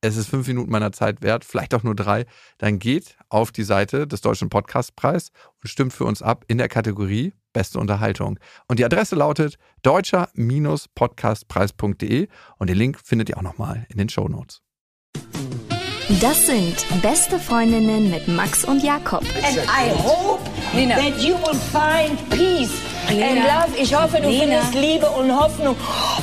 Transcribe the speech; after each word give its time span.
es 0.00 0.16
ist 0.16 0.28
fünf 0.28 0.46
Minuten 0.46 0.70
meiner 0.70 0.92
Zeit 0.92 1.22
wert, 1.22 1.44
vielleicht 1.44 1.74
auch 1.74 1.82
nur 1.82 1.94
drei, 1.96 2.24
dann 2.58 2.78
geht 2.78 3.16
auf 3.28 3.50
die 3.52 3.64
Seite 3.64 4.06
des 4.06 4.20
Deutschen 4.20 4.48
Podcastpreis 4.48 5.30
und 5.62 5.68
stimmt 5.68 5.92
für 5.92 6.04
uns 6.04 6.22
ab 6.22 6.44
in 6.48 6.58
der 6.58 6.68
Kategorie 6.68 7.32
Beste 7.52 7.80
Unterhaltung. 7.80 8.38
Und 8.68 8.78
die 8.78 8.84
Adresse 8.84 9.16
lautet 9.16 9.58
deutscher-podcastpreis.de 9.82 12.28
und 12.58 12.70
den 12.70 12.76
Link 12.76 13.00
findet 13.02 13.28
ihr 13.30 13.38
auch 13.38 13.42
nochmal 13.42 13.86
in 13.88 13.98
den 13.98 14.08
Show 14.08 14.28
Notes. 14.28 14.62
Das 16.20 16.46
sind 16.46 16.76
Beste 17.02 17.38
Freundinnen 17.38 18.10
mit 18.10 18.26
Max 18.28 18.64
und 18.64 18.82
Jakob. 18.82 19.22
And 19.44 19.58
I 19.58 19.90
hope 20.02 20.40
Lena. 20.74 20.94
that 20.96 21.18
you 21.18 21.34
will 21.34 21.54
find 21.54 22.18
peace 22.30 22.70
and 23.08 23.18
Lena. 23.18 23.64
love. 23.66 23.76
Ich 23.78 23.94
hoffe, 23.94 24.16
du 24.18 24.22
Lena. 24.28 24.62
findest 24.62 24.74
Liebe 24.74 25.06
und 25.10 25.30
Hoffnung. 25.38 25.76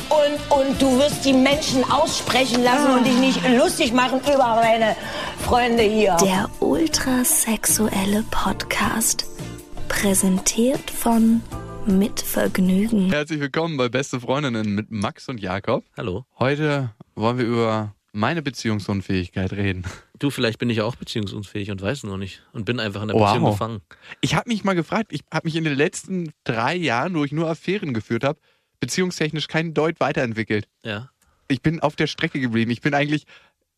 Und, 0.08 0.58
und 0.58 0.80
du 0.80 0.98
wirst 0.98 1.24
die 1.24 1.32
Menschen 1.32 1.82
aussprechen 1.90 2.62
lassen 2.62 2.92
und 2.92 3.04
dich 3.04 3.18
nicht 3.18 3.40
lustig 3.56 3.92
machen 3.92 4.20
über 4.20 4.56
meine 4.56 4.94
Freunde 5.40 5.82
hier. 5.82 6.16
Der 6.22 6.48
ultrasexuelle 6.60 8.24
Podcast. 8.30 9.26
Präsentiert 9.88 10.90
von 10.90 11.42
Mit 11.86 12.20
Vergnügen. 12.20 13.10
Herzlich 13.10 13.40
willkommen 13.40 13.76
bei 13.76 13.88
Beste 13.88 14.20
Freundinnen 14.20 14.74
mit 14.74 14.90
Max 14.90 15.28
und 15.28 15.40
Jakob. 15.40 15.84
Hallo. 15.96 16.24
Heute 16.38 16.92
wollen 17.16 17.38
wir 17.38 17.46
über 17.46 17.94
meine 18.12 18.42
Beziehungsunfähigkeit 18.42 19.52
reden. 19.52 19.84
Du, 20.18 20.30
vielleicht 20.30 20.58
bin 20.58 20.70
ich 20.70 20.80
auch 20.80 20.96
beziehungsunfähig 20.96 21.70
und 21.70 21.82
weiß 21.82 21.98
es 21.98 22.04
noch 22.04 22.16
nicht. 22.16 22.42
Und 22.52 22.64
bin 22.64 22.80
einfach 22.80 23.02
in 23.02 23.08
der 23.08 23.16
Wow. 23.16 23.32
Beziehung 23.32 23.50
gefangen. 23.50 23.80
Ich 24.20 24.34
habe 24.34 24.48
mich 24.48 24.64
mal 24.64 24.74
gefragt, 24.74 25.08
ich 25.12 25.20
habe 25.32 25.46
mich 25.46 25.56
in 25.56 25.64
den 25.64 25.76
letzten 25.76 26.32
drei 26.44 26.74
Jahren, 26.74 27.14
wo 27.14 27.24
ich 27.24 27.32
nur 27.32 27.48
Affären 27.50 27.92
geführt 27.92 28.24
habe, 28.24 28.38
beziehungstechnisch 28.80 29.48
kein 29.48 29.74
Deut 29.74 30.00
weiterentwickelt. 30.00 30.68
Ja. 30.84 31.10
Ich 31.48 31.62
bin 31.62 31.80
auf 31.80 31.96
der 31.96 32.06
Strecke 32.06 32.40
geblieben. 32.40 32.70
Ich 32.70 32.80
bin 32.80 32.94
eigentlich 32.94 33.24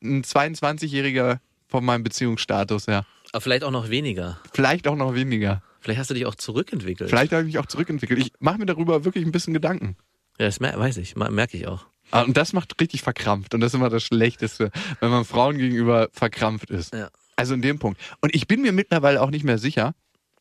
ein 0.03 0.23
22-Jähriger 0.23 1.39
von 1.69 1.85
meinem 1.85 2.03
Beziehungsstatus 2.05 2.87
her. 2.87 3.05
Aber 3.33 3.41
vielleicht 3.41 3.65
auch 3.65 3.71
noch 3.71 3.91
weniger. 3.91 4.39
Vielleicht 4.53 4.89
auch 4.89 4.97
noch 4.97 5.15
weniger. 5.15 5.63
Vielleicht 5.81 6.01
hast 6.01 6.11
du 6.11 6.15
dich 6.15 6.27
auch 6.27 6.35
zurückentwickelt. 6.35 7.11
Vielleicht 7.11 7.33
habe 7.33 7.43
ich 7.43 7.47
mich 7.47 7.59
auch 7.59 7.67
zurückentwickelt. 7.67 8.19
Ich 8.21 8.33
mache 8.41 8.59
mir 8.59 8.67
darüber 8.67 9.05
wirklich 9.05 9.25
ein 9.25 9.33
bisschen 9.33 9.55
Gedanken. 9.55 9.97
Ja, 10.39 10.47
das 10.47 10.61
weiß 10.61 10.97
ich, 10.99 11.17
mer- 11.17 11.31
merke 11.31 11.57
ich 11.57 11.67
auch. 11.67 11.87
Ah, 12.11 12.23
Und 12.23 12.37
das 12.37 12.53
macht 12.53 12.81
richtig 12.81 13.03
verkrampft. 13.03 13.55
Und 13.55 13.61
das 13.61 13.73
ist 13.73 13.75
immer 13.75 13.91
das 13.91 14.03
Schlechteste, 14.03 14.71
wenn 15.01 15.11
man 15.11 15.25
Frauen 15.25 15.59
gegenüber 15.59 16.09
verkrampft 16.13 16.71
ist. 16.71 16.95
Ja. 16.95 17.11
Also 17.37 17.55
in 17.55 17.61
dem 17.63 17.79
Punkt. 17.79 18.01
Und 18.23 18.35
ich 18.35 18.49
bin 18.49 18.63
mir 18.63 18.73
mittlerweile 18.73 19.21
auch 19.21 19.31
nicht 19.31 19.45
mehr 19.45 19.59
sicher, 19.59 19.95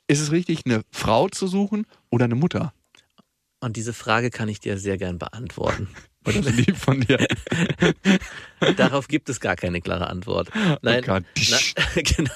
ist 0.07 0.21
es 0.21 0.31
richtig, 0.31 0.65
eine 0.65 0.81
Frau 0.91 1.27
zu 1.27 1.47
suchen 1.47 1.85
oder 2.09 2.25
eine 2.25 2.35
Mutter? 2.35 2.73
Und 3.59 3.75
diese 3.75 3.93
Frage 3.93 4.29
kann 4.29 4.49
ich 4.49 4.59
dir 4.59 4.77
sehr 4.77 4.97
gern 4.97 5.17
beantworten. 5.19 5.87
Das 6.27 6.55
lieb 6.57 6.75
von 6.75 6.99
dir. 6.99 7.25
Darauf 8.75 9.07
gibt 9.07 9.29
es 9.29 9.39
gar 9.39 9.55
keine 9.55 9.79
klare 9.79 10.07
Antwort. 10.09 10.49
Nein, 10.81 11.01
Oh 11.07 11.19
na, 11.49 11.57
genau. 12.01 12.31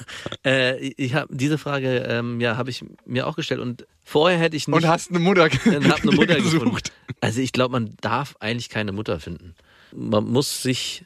Äh, 0.46 0.78
ich 0.80 1.14
habe 1.14 1.36
diese 1.36 1.58
Frage, 1.58 1.98
ähm, 2.08 2.40
ja, 2.40 2.56
habe 2.56 2.70
ich 2.70 2.86
mir 3.06 3.28
auch 3.28 3.36
gestellt 3.36 3.60
und 3.60 3.86
vorher 4.02 4.40
hätte 4.40 4.56
ich 4.56 4.70
nicht. 4.70 4.78
Und 4.78 4.88
hast 4.88 5.10
eine 5.10 5.20
Mutter, 5.20 5.44
und 5.44 5.90
hab 5.90 6.02
eine 6.04 6.12
Mutter 6.12 6.36
gesucht. 6.36 6.64
gefunden. 6.64 6.82
Also 7.20 7.42
ich 7.42 7.52
glaube, 7.52 7.74
man 7.74 7.98
darf 8.00 8.36
eigentlich 8.40 8.70
keine 8.70 8.94
Mutter 8.94 9.20
finden. 9.20 9.56
Man 9.94 10.24
muss 10.24 10.62
sich, 10.64 11.04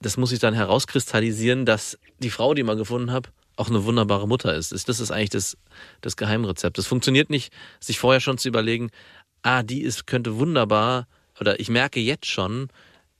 das 0.00 0.16
muss 0.16 0.30
sich 0.30 0.38
dann 0.38 0.54
herauskristallisieren, 0.54 1.66
dass 1.66 1.98
die 2.20 2.30
Frau, 2.30 2.54
die 2.54 2.62
man 2.62 2.78
gefunden 2.78 3.10
habe, 3.10 3.30
auch 3.60 3.68
eine 3.68 3.84
wunderbare 3.84 4.26
Mutter 4.26 4.54
ist. 4.54 4.72
Das 4.88 5.00
ist 5.00 5.10
eigentlich 5.10 5.30
das, 5.30 5.56
das 6.00 6.16
Geheimrezept. 6.16 6.78
Es 6.78 6.86
funktioniert 6.86 7.30
nicht, 7.30 7.52
sich 7.78 7.98
vorher 7.98 8.20
schon 8.20 8.38
zu 8.38 8.48
überlegen, 8.48 8.90
ah, 9.42 9.62
die 9.62 9.82
ist, 9.82 10.06
könnte 10.06 10.38
wunderbar, 10.38 11.06
oder 11.40 11.60
ich 11.60 11.68
merke 11.68 12.00
jetzt 12.00 12.26
schon, 12.26 12.68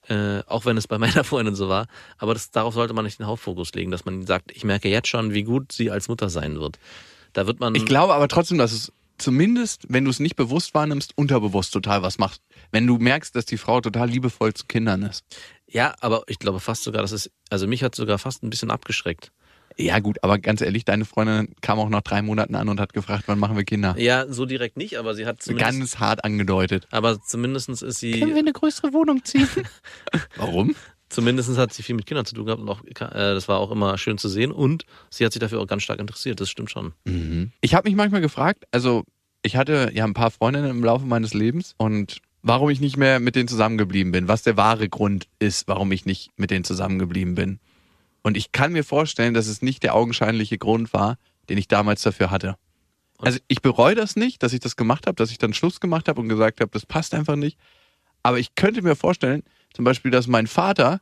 äh, 0.09 0.41
auch 0.47 0.65
wenn 0.65 0.77
es 0.77 0.89
bei 0.89 0.99
meiner 0.99 1.25
Freundin 1.25 1.55
so 1.55 1.69
war, 1.69 1.87
aber 2.19 2.35
das, 2.35 2.51
darauf 2.51 2.75
sollte 2.75 2.95
man 2.95 3.05
nicht 3.05 3.19
den 3.19 3.27
Hauptfokus 3.27 3.73
legen, 3.75 3.91
dass 3.91 4.05
man 4.05 4.27
sagt, 4.27 4.51
ich 4.53 4.65
merke 4.65 4.89
jetzt 4.89 5.09
schon, 5.09 5.35
wie 5.35 5.45
gut 5.45 5.73
sie 5.73 5.91
als 5.91 6.09
Mutter 6.09 6.31
sein 6.31 6.59
wird. 6.59 6.79
Da 7.33 7.47
wird 7.47 7.61
man. 7.61 7.75
Ich 7.75 7.87
glaube 7.87 8.15
aber 8.15 8.27
trotzdem, 8.27 8.59
dass 8.59 8.73
es 8.73 8.93
zumindest, 9.19 9.87
wenn 9.89 10.05
du 10.05 10.11
es 10.11 10.19
nicht 10.19 10.35
bewusst 10.35 10.75
wahrnimmst, 10.75 11.17
unterbewusst 11.17 11.73
total 11.73 12.03
was 12.03 12.19
macht. 12.19 12.41
Wenn 12.73 12.87
du 12.87 12.99
merkst, 12.99 13.37
dass 13.37 13.45
die 13.45 13.59
Frau 13.59 13.81
total 13.81 14.09
liebevoll 14.09 14.55
zu 14.55 14.67
Kindern 14.67 15.03
ist. 15.03 15.25
Ja, 15.69 15.95
aber 16.01 16.25
ich 16.27 16.39
glaube 16.39 16.59
fast 16.59 16.83
sogar, 16.83 17.03
dass 17.03 17.13
es, 17.13 17.31
also 17.51 17.67
mich 17.67 17.85
hat 17.85 17.95
sogar 17.95 18.19
fast 18.19 18.43
ein 18.43 18.51
bisschen 18.51 18.71
abgeschreckt. 18.71 19.31
Ja 19.81 19.99
gut, 19.99 20.23
aber 20.23 20.39
ganz 20.39 20.61
ehrlich, 20.61 20.85
deine 20.85 21.05
Freundin 21.05 21.55
kam 21.61 21.79
auch 21.79 21.89
nach 21.89 22.03
drei 22.03 22.23
Monaten 22.23 22.55
an 22.55 22.69
und 22.69 22.81
hat 22.81 22.93
gefragt, 22.93 23.25
wann 23.27 23.39
machen 23.39 23.57
wir 23.57 23.65
Kinder? 23.65 23.95
Ja, 23.99 24.27
so 24.29 24.47
direkt 24.47 24.77
nicht, 24.77 24.99
aber 24.99 25.15
sie 25.15 25.27
hat 25.27 25.43
zumindest, 25.43 25.79
Ganz 25.79 25.99
hart 25.99 26.25
angedeutet. 26.25 26.87
aber 26.91 27.21
zumindestens 27.21 27.83
ist 27.83 27.99
sie, 27.99 28.23
eine 28.23 28.53
größere 28.53 28.93
Wohnung 28.93 29.25
ziehen? 29.25 29.49
Warum? 30.37 30.75
zumindestens 31.11 31.59
hat 31.59 31.73
sie 31.73 31.83
viel 31.83 31.97
mit 31.97 32.07
Kindern 32.07 32.25
zu 32.25 32.35
tun 32.35 32.47
gehabt 32.47 32.63
und 32.63 32.69
auch, 32.69 32.83
äh, 32.85 33.35
das 33.35 33.49
war 33.49 33.59
auch 33.59 33.71
immer 33.71 33.99
schön 33.99 34.17
zu 34.17 34.29
sehen 34.29 34.53
und 34.53 34.85
sie 35.11 35.25
hat 35.25 35.33
sich 35.33 35.41
dafür 35.41 35.61
auch 35.61 35.67
ganz 35.67 35.83
stark 35.83 36.01
interessiert, 36.01 36.41
das 36.41 36.49
stimmt 36.49 36.71
schon. 36.71 36.93
Ich 37.61 37.75
habe 37.75 37.89
mich 37.89 37.97
manchmal 37.97 38.21
gefragt, 38.21 38.65
also 38.71 39.05
ich 39.43 39.57
hatte 39.57 39.91
ja 39.93 40.05
ein 40.05 40.15
paar 40.15 40.31
Freundinnen 40.31 40.71
im 40.71 40.85
Laufe 40.85 41.05
meines 41.05 41.35
Lebens 41.35 41.75
und 41.77 42.19
warum 42.43 42.71
ich 42.71 42.81
nicht 42.81 42.97
mehr 42.97 43.21
mit 43.21 43.37
denen 43.37 43.49
zusammengeblieben 43.49 44.13
bin, 44.13 44.29
was 44.29 44.43
der 44.43 44.57
wahre 44.57 44.89
Grund 44.89 45.27
ist, 45.39 45.69
warum 45.69 45.93
ich 45.93 46.07
nicht 46.07 46.31
mit 46.37 46.51
denen 46.51 46.65
zusammengeblieben 46.65 47.35
bin. 47.35 47.59
Und 48.23 48.37
ich 48.37 48.53
kann 48.53 48.73
mir 48.73 48.85
vorstellen, 48.85 49.35
dass 49.35 49.47
es 49.47 49.63
nicht 49.63 49.83
der 49.83 49.95
augenscheinliche 49.95 50.59
Grund 50.59 50.93
war, 50.93 51.17
den 51.49 51.59
ich 51.59 51.69
damals 51.69 52.03
dafür 52.03 52.31
hatte. 52.31 52.57
Also 53.19 53.39
ich 53.49 53.61
bereue 53.61 53.95
das 53.95 54.17
nicht, 54.17 54.43
dass 54.43 54.53
ich 54.53 54.61
das 54.61 54.77
gemacht 54.77 55.07
habe, 55.07 55.17
dass 55.17 55.31
ich 55.31 55.39
dann 55.39 55.53
Schluss 55.53 55.81
gemacht 55.81 56.09
habe 56.09 56.21
und 56.21 56.29
gesagt 56.29 56.61
habe, 56.61 56.71
das 56.73 56.87
passt 56.87 57.15
einfach 57.15 57.37
nicht. 57.37 57.59
Aber 58.23 58.39
ich 58.39 58.55
könnte 58.55 58.83
mir 58.83 58.97
vorstellen, 58.97 59.43
zum 59.75 59.85
Beispiel, 59.85 60.11
dass 60.11 60.27
mein 60.27 60.47
Vater, 60.47 61.01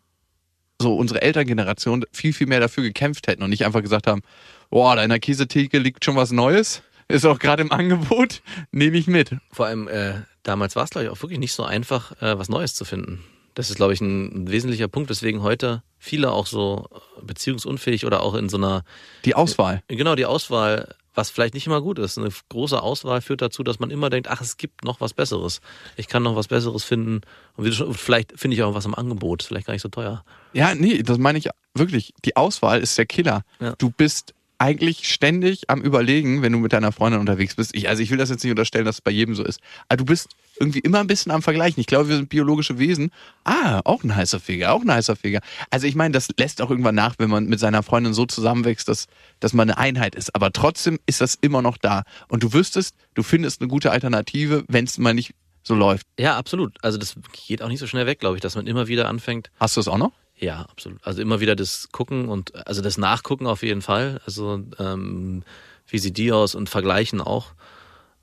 so 0.81 0.97
unsere 0.97 1.23
Elterngeneration, 1.23 2.05
viel, 2.12 2.33
viel 2.33 2.47
mehr 2.47 2.61
dafür 2.61 2.83
gekämpft 2.83 3.27
hätten 3.27 3.43
und 3.43 3.50
nicht 3.50 3.65
einfach 3.65 3.83
gesagt 3.83 4.06
haben, 4.06 4.23
boah, 4.71 4.97
da 4.97 5.03
in 5.03 5.11
der 5.11 5.21
Käsetheke 5.21 5.79
liegt 5.79 6.05
schon 6.05 6.17
was 6.17 6.31
Neues, 6.31 6.83
ist 7.09 7.25
auch 7.25 7.39
gerade 7.39 7.62
im 7.62 7.73
Angebot, 7.73 8.43
nehme 8.71 8.97
ich 8.97 9.06
mit. 9.06 9.37
Vor 9.50 9.67
allem, 9.67 9.89
äh, 9.89 10.15
damals 10.43 10.77
war 10.77 10.85
es, 10.85 10.91
glaube 10.91 11.06
ich, 11.06 11.11
auch 11.11 11.23
wirklich 11.23 11.39
nicht 11.39 11.53
so 11.53 11.65
einfach, 11.65 12.21
äh, 12.23 12.39
was 12.39 12.49
Neues 12.49 12.75
zu 12.75 12.85
finden. 12.85 13.25
Das 13.58 13.70
ist, 13.70 13.74
glaube 13.74 13.92
ich, 13.92 14.00
ein, 14.00 14.48
wesentlicher 14.48 14.86
Punkt, 14.86 15.10
weswegen 15.10 15.42
heute 15.42 15.82
viele 15.98 16.30
auch 16.30 16.46
so 16.46 16.86
beziehungsunfähig 17.20 18.06
oder 18.06 18.22
auch 18.22 18.36
in 18.36 18.48
so 18.48 18.56
einer 18.56 18.84
Die 19.24 19.34
Auswahl. 19.34 19.82
Genau, 19.88 20.14
die 20.14 20.26
Auswahl, 20.26 20.94
was 21.16 21.30
vielleicht 21.30 21.54
nicht 21.54 21.66
immer 21.66 21.82
gut 21.82 21.98
ist. 21.98 22.19
Eine 22.19 22.28
große 22.50 22.80
Auswahl 22.80 23.20
führt 23.20 23.42
dazu, 23.42 23.64
dass 23.64 23.80
man 23.80 23.91
immer 23.91 24.10
denkt, 24.10 24.30
ach, 24.30 24.41
es 24.41 24.58
gibt 24.58 24.84
noch 24.84 25.00
was 25.00 25.12
Besseres. 25.12 25.60
Ich 25.96 26.06
kann 26.06 26.22
noch 26.22 26.36
was 26.36 26.46
Besseres 26.46 26.84
finden. 26.84 27.22
Und 27.56 27.74
vielleicht 27.96 28.38
finde 28.38 28.56
ich 28.56 28.62
auch 28.62 28.74
was 28.74 28.84
im 28.84 28.94
Angebot, 28.94 29.42
vielleicht 29.42 29.66
gar 29.66 29.72
nicht 29.72 29.82
so 29.82 29.88
teuer. 29.88 30.25
Ja, 30.52 30.76
nee, 30.76 31.02
das 31.02 31.19
meine 31.19 31.38
ich 31.38 31.48
wirklich. 31.75 32.14
Die 32.25 32.36
Auswahl 32.36 32.80
ist 32.80 32.96
der 32.96 33.06
Killer. 33.06 33.42
Ja. 33.58 33.75
Du 33.76 33.90
bist 33.90 34.34
eigentlich 34.58 35.12
ständig 35.12 35.69
am 35.69 35.80
Überlegen, 35.80 36.42
wenn 36.42 36.52
du 36.52 36.60
mit 36.60 36.72
deiner 36.72 36.92
Freundin 36.92 37.20
unterwegs 37.20 37.56
bist. 37.56 37.75
Ich, 37.75 37.88
also 37.88 38.04
ich 38.04 38.10
will 38.10 38.19
das 38.19 38.30
jetzt 38.30 38.44
nicht 38.44 38.52
unterstellen, 38.52 38.84
dass 38.84 38.96
es 38.96 39.00
bei 39.00 39.10
jedem 39.10 39.34
so 39.34 39.42
ist. 39.42 39.58
Aber 39.88 39.96
du 39.96 40.04
bist 40.04 40.28
irgendwie 40.60 40.80
immer 40.80 41.00
ein 41.00 41.06
bisschen 41.06 41.32
am 41.32 41.42
Vergleichen. 41.42 41.80
Ich 41.80 41.86
glaube, 41.86 42.08
wir 42.08 42.16
sind 42.16 42.28
biologische 42.28 42.78
Wesen. 42.78 43.10
Ah, 43.44 43.80
auch 43.84 44.02
ein 44.04 44.14
heißer 44.14 44.41
Feger, 44.41 44.72
auch 44.72 44.82
ein 44.82 44.91
heißer 44.91 45.16
Feger. 45.16 45.41
Also 45.70 45.86
ich 45.86 45.94
meine, 45.94 46.12
das 46.12 46.28
lässt 46.38 46.60
auch 46.62 46.70
irgendwann 46.70 46.94
nach, 46.94 47.14
wenn 47.19 47.30
man 47.30 47.46
mit 47.46 47.60
seiner 47.60 47.82
Freundin 47.82 48.14
so 48.14 48.26
zusammenwächst, 48.26 48.88
dass, 48.88 49.06
dass 49.41 49.52
man 49.52 49.70
eine 49.70 49.78
Einheit 49.78 50.14
ist. 50.14 50.34
Aber 50.34 50.52
trotzdem 50.52 50.98
ist 51.06 51.20
das 51.20 51.36
immer 51.41 51.62
noch 51.62 51.78
da. 51.78 52.04
Und 52.28 52.42
du 52.42 52.52
wüsstest, 52.52 52.94
du 53.14 53.22
findest 53.22 53.60
eine 53.60 53.69
gute 53.69 53.90
Alternative, 53.90 54.64
wenn 54.69 54.84
es 54.84 54.99
mal 54.99 55.14
nicht 55.14 55.34
so 55.62 55.75
läuft. 55.75 56.06
Ja, 56.19 56.37
absolut. 56.37 56.76
Also 56.82 56.99
das 56.99 57.16
geht 57.46 57.62
auch 57.62 57.69
nicht 57.69 57.81
so 57.81 57.87
schnell 57.87 58.06
weg, 58.06 58.20
glaube 58.20 58.37
ich, 58.37 58.40
dass 58.40 58.56
man 58.56 58.66
immer 58.66 58.88
wieder 58.88 59.08
anfängt. 59.08 59.50
Hast 59.61 59.76
du 59.76 59.81
es 59.81 59.88
auch 59.88 59.99
noch? 59.99 60.12
Ja, 60.37 60.62
absolut. 60.62 61.04
Also 61.04 61.20
immer 61.20 61.40
wieder 61.40 61.56
das 61.56 61.88
Gucken 61.93 62.28
und 62.28 62.54
also 62.66 62.81
das 62.81 62.96
Nachgucken 62.96 63.46
auf 63.46 63.62
jeden 63.62 63.82
Fall. 63.82 64.20
Also 64.25 64.62
ähm, 64.78 65.43
wie 65.88 65.99
sieht 65.99 66.16
die 66.16 66.32
aus 66.32 66.54
und 66.54 66.69
vergleichen 66.69 67.20
auch. 67.20 67.52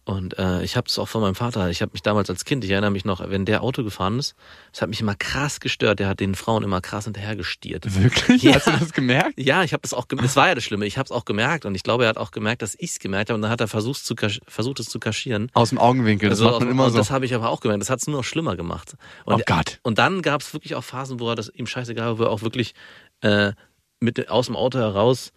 Und 0.06 0.38
äh, 0.38 0.64
ich 0.64 0.78
habe 0.78 0.88
es 0.88 1.00
auch 1.00 1.08
von 1.08 1.22
meinem 1.22 1.34
Vater. 1.34 1.68
Ich 1.72 1.82
habe 1.82 1.92
mich 1.92 2.04
damals 2.04 2.30
als 2.30 2.46
Kind, 2.46 2.64
ich 2.64 2.70
erinnere 2.70 2.92
mich 2.92 3.06
noch, 3.06 3.28
wenn 3.28 3.44
der 3.44 3.64
Auto 3.64 3.84
gefahren 3.84 4.20
ist, 4.20 4.36
das 4.72 4.84
hat 4.84 4.90
mich 4.90 5.02
immer 5.02 5.16
krass 5.16 5.60
gestört. 5.60 5.98
Der 5.98 6.08
hat 6.08 6.20
den 6.20 6.36
Frauen 6.36 6.62
immer 6.62 6.80
krass 6.80 7.06
hinterhergestiert. 7.06 7.86
Wirklich? 8.02 8.44
Ja. 8.44 8.54
Hast 8.54 8.68
du 8.68 8.72
das 8.72 8.94
gemerkt? 8.94 9.34
Ja, 9.38 9.64
ich 9.64 9.74
habe 9.74 9.82
das 9.82 9.96
auch, 9.96 10.06
das 10.06 10.36
war 10.36 10.48
ja 10.48 10.54
das 10.56 10.64
Schlimme. 10.64 10.86
Ich 10.86 11.00
habe 11.00 11.06
es 11.06 11.12
auch 11.12 11.26
gemerkt 11.26 11.66
und 11.66 11.74
ich 11.74 11.82
glaube, 11.82 12.04
er 12.04 12.10
hat 12.10 12.18
auch 12.18 12.30
gemerkt, 12.30 12.62
dass 12.62 12.76
ich 12.78 12.92
es 12.92 13.00
gemerkt 13.00 13.32
habe 13.32 13.36
und 13.36 13.42
dann 13.42 13.50
hat 13.50 13.62
er 13.62 13.68
versucht, 13.68 14.06
zu 14.06 14.14
versucht 14.48 14.80
es 14.80 14.90
zu 14.90 15.00
kaschieren. 15.00 15.50
Aus 15.54 15.70
dem 15.70 15.80
Augenwinkel. 15.80 16.30
Das 16.30 16.40
macht 16.40 16.60
man 16.60 16.70
immer 16.70 16.92
so. 16.92 16.98
das 17.00 17.10
habe 17.10 17.26
ich 17.26 17.34
aber 17.34 17.50
auch 17.50 17.60
gemerkt. 17.60 17.82
Das 17.82 17.90
hat 17.90 18.00
es 18.00 18.08
nur 18.08 18.18
noch 18.18 18.24
schlimmer 18.24 18.56
gemacht. 18.56 18.96
Und, 19.26 19.34
Oh 19.34 19.42
Gott. 19.44 19.80
Und 19.82 19.98
dann 19.98 20.22
gab 20.22 20.42
es 20.42 20.54
wirklich 20.54 20.76
auch 20.76 20.84
Phasen, 20.84 21.20
wo 21.20 21.30
er 21.30 21.36
das 21.36 21.50
ihm 21.50 21.66
scheißegal 21.66 22.06
war, 22.06 22.20
wo 22.20 22.24
er 22.26 22.30
auch 22.30 22.44
wirklich 22.44 22.76
äh, 23.22 23.54
mit 24.00 24.30
aus 24.30 24.46
dem 24.46 24.56
Auto 24.56 24.78
heraus 24.78 25.32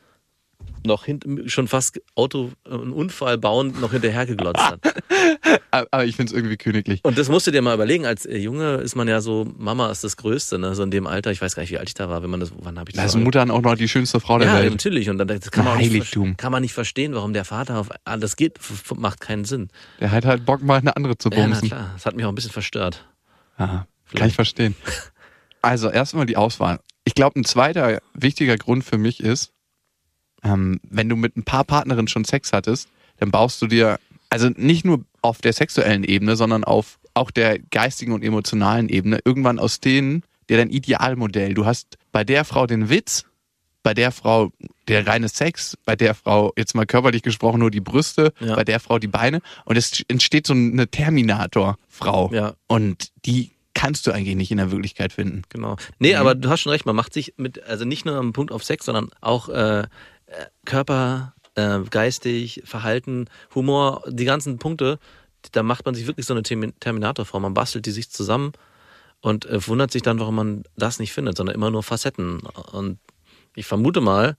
noch 0.87 1.05
hint, 1.05 1.25
schon 1.46 1.69
fast 1.69 2.00
Auto, 2.14 2.50
äh, 2.66 2.72
einen 2.72 2.93
Unfall 2.93 3.37
bauend 3.37 3.81
noch 3.81 3.93
hinterher 3.93 4.26
geglotzt 4.26 4.60
hat. 4.62 4.81
Aber 5.70 6.05
ich 6.05 6.16
finde 6.16 6.31
es 6.32 6.37
irgendwie 6.37 6.56
königlich. 6.56 7.00
Und 7.05 7.19
das 7.19 7.28
musst 7.28 7.46
du 7.46 7.50
dir 7.50 7.60
mal 7.62 7.75
überlegen. 7.75 8.06
Als 8.06 8.25
äh, 8.26 8.38
Junge 8.38 8.76
ist 8.76 8.94
man 8.94 9.06
ja 9.08 9.20
so, 9.20 9.46
Mama 9.58 9.90
ist 9.90 10.02
das 10.05 10.16
Größte, 10.16 10.58
ne? 10.58 10.75
So 10.75 10.82
in 10.84 10.90
dem 10.90 11.06
Alter. 11.06 11.31
Ich 11.31 11.43
weiß 11.43 11.55
gar 11.56 11.62
nicht, 11.62 11.70
wie 11.72 11.78
alt 11.78 11.88
ich 11.88 11.94
da 11.94 12.08
war, 12.08 12.22
wenn 12.22 12.31
man 12.31 12.40
das, 12.40 12.52
wann 12.60 12.78
habe 12.78 12.90
ich 12.90 12.96
Da 12.96 13.02
das? 13.02 13.14
ist 13.14 13.20
Mutter 13.20 13.40
dann 13.40 13.50
auch 13.50 13.60
noch 13.60 13.75
die 13.75 13.88
schönste 13.88 14.19
Frau 14.20 14.38
der 14.38 14.49
ja, 14.49 14.55
Welt. 14.55 14.70
natürlich. 14.72 15.10
Und 15.10 15.19
dann 15.19 15.28
das 15.28 15.50
kann 15.50 15.64
man, 15.64 15.76
nicht, 15.78 15.90
Heiligtum. 15.90 16.28
ver- 16.31 16.34
kann 16.37 16.52
man 16.52 16.62
nicht 16.62 16.72
verstehen, 16.75 17.14
warum 17.14 17.32
der 17.32 17.44
Vater 17.44 17.78
auf, 17.78 17.88
ah, 18.04 18.16
das 18.16 18.37
geht, 18.37 18.58
macht 18.96 19.20
keinen 19.20 19.44
Sinn. 19.44 19.69
Der 20.00 20.11
hat 20.11 20.25
halt 20.25 20.46
Bock, 20.46 20.62
mal 20.62 20.78
eine 20.78 20.96
andere 20.96 21.19
zu 21.19 21.28
Ja, 21.31 21.44
bumsen. 21.44 21.69
klar. 21.69 21.90
Das 21.94 22.06
hat 22.06 22.16
mich 22.16 22.25
auch 22.25 22.31
ein 22.31 22.34
bisschen 22.34 22.52
verstört. 22.52 23.06
Aha, 23.56 23.87
kann 24.14 24.28
ich 24.28 24.34
verstehen. 24.34 24.75
Also 25.61 25.90
erstmal 25.90 26.25
die 26.26 26.37
Auswahl. 26.37 26.78
Ich 27.04 27.14
glaube, 27.14 27.38
ein 27.40 27.44
zweiter 27.44 28.00
wichtiger 28.14 28.56
Grund 28.56 28.84
für 28.84 28.96
mich 28.99 29.20
ist, 29.20 29.52
ähm, 30.44 30.81
wenn 30.88 31.08
du 31.08 31.17
mit 31.17 31.37
ein 31.37 31.43
paar 31.44 31.64
Partnerinnen 31.64 32.08
schon 32.08 32.25
Sex 32.25 32.52
hattest, 32.52 32.88
dann 33.19 33.31
baust 33.31 33.61
du 33.62 33.67
dir, 33.67 33.99
also 34.31 34.49
nicht 34.56 34.85
nur 34.85 35.05
auf 35.23 35.38
der 35.40 35.52
sexuellen 35.52 36.05
Ebene, 36.05 36.37
sondern 36.37 36.64
auf 36.64 36.99
auch 37.14 37.31
der 37.32 37.58
geistigen 37.58 38.12
und 38.12 38.23
emotionalen 38.23 38.88
Ebene, 38.88 39.19
irgendwann 39.25 39.58
aus 39.58 39.81
denen 39.81 40.23
dir 40.49 40.56
dein 40.56 40.70
Idealmodell. 40.70 41.55
Du 41.55 41.67
hast 41.67 41.99
bei 42.12 42.23
der 42.25 42.44
Frau 42.44 42.67
den 42.67 42.88
Witz, 42.90 43.25
bei 43.82 43.93
der 43.94 44.12
Frau 44.12 44.52
der 44.87 45.06
reine 45.06 45.29
Sex, 45.29 45.76
bei 45.85 45.96
der 45.96 46.14
Frau, 46.14 46.52
jetzt 46.56 46.75
mal 46.75 46.87
körperlich 46.87 47.23
gesprochen, 47.23 47.58
nur 47.61 47.70
die 47.70 47.81
Brüste, 47.81 48.32
Ja. 48.40 48.55
bei 48.55 48.64
der 48.64 48.79
Frau 48.81 48.99
die 48.99 49.08
Beine. 49.08 49.40
Und 49.64 49.76
es 49.76 50.02
entsteht 50.08 50.46
so 50.46 50.52
eine 50.55 50.88
Terminator-Frau. 50.88 52.31
Ja. 52.32 52.55
Und 52.67 53.08
die 53.25 53.50
kannst 53.75 54.06
du 54.06 54.12
eigentlich 54.12 54.37
nicht 54.37 54.50
in 54.50 54.58
der 54.58 54.70
Wirklichkeit 54.73 55.12
finden. 55.12 55.43
Genau. 55.50 55.76
Nee, 55.99 56.12
Mhm. 56.14 56.19
aber 56.20 56.35
du 56.35 56.49
hast 56.50 56.61
schon 56.61 56.73
recht, 56.73 56.87
man 56.87 56.96
macht 56.96 57.12
sich 57.12 57.35
mit, 57.37 57.62
also 57.64 57.85
nicht 57.85 58.05
nur 58.05 58.17
am 58.17 58.32
Punkt 58.32 58.52
auf 58.52 58.64
Sex, 58.64 58.85
sondern 58.87 59.08
auch 59.20 59.49
äh, 59.49 59.85
Körper, 60.64 61.34
äh, 61.54 61.80
geistig, 61.90 62.62
Verhalten, 62.64 63.26
Humor, 63.54 64.02
die 64.08 64.25
ganzen 64.25 64.58
Punkte, 64.58 64.98
da 65.52 65.62
macht 65.62 65.86
man 65.86 65.94
sich 65.94 66.06
wirklich 66.06 66.26
so 66.26 66.34
eine 66.34 66.42
Termin- 66.42 66.75
Terminatorform. 66.80 67.42
Man 67.42 67.54
bastelt 67.54 67.86
die 67.86 67.90
sich 67.90 68.10
zusammen 68.10 68.52
und 69.20 69.46
äh, 69.46 69.66
wundert 69.66 69.90
sich 69.90 70.02
dann, 70.02 70.19
warum 70.20 70.34
man 70.34 70.64
das 70.76 70.98
nicht 70.98 71.12
findet, 71.12 71.36
sondern 71.36 71.54
immer 71.54 71.70
nur 71.70 71.82
Facetten. 71.82 72.40
Und 72.72 72.98
ich 73.54 73.66
vermute 73.66 74.00
mal, 74.00 74.36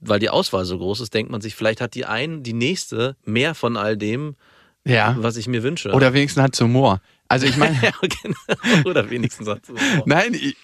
weil 0.00 0.18
die 0.18 0.30
Auswahl 0.30 0.64
so 0.64 0.78
groß 0.78 1.00
ist, 1.00 1.12
denkt 1.14 1.30
man 1.30 1.40
sich, 1.40 1.54
vielleicht 1.54 1.80
hat 1.80 1.94
die 1.94 2.06
ein, 2.06 2.42
die 2.42 2.54
nächste 2.54 3.16
mehr 3.24 3.54
von 3.54 3.76
all 3.76 3.96
dem, 3.96 4.34
Ja. 4.84 5.14
was 5.18 5.36
ich 5.36 5.46
mir 5.46 5.62
wünsche. 5.62 5.92
Oder 5.92 6.14
wenigstens 6.14 6.42
hat 6.42 6.60
Humor. 6.60 7.00
Also 7.28 7.46
ich 7.46 7.56
meine, 7.58 7.76
ja, 7.82 7.92
genau. 8.00 8.88
Oder 8.88 9.10
wenigstens 9.10 9.46
hat 9.48 9.68
Humor. 9.68 10.04
nein, 10.06 10.32
ich, 10.34 10.56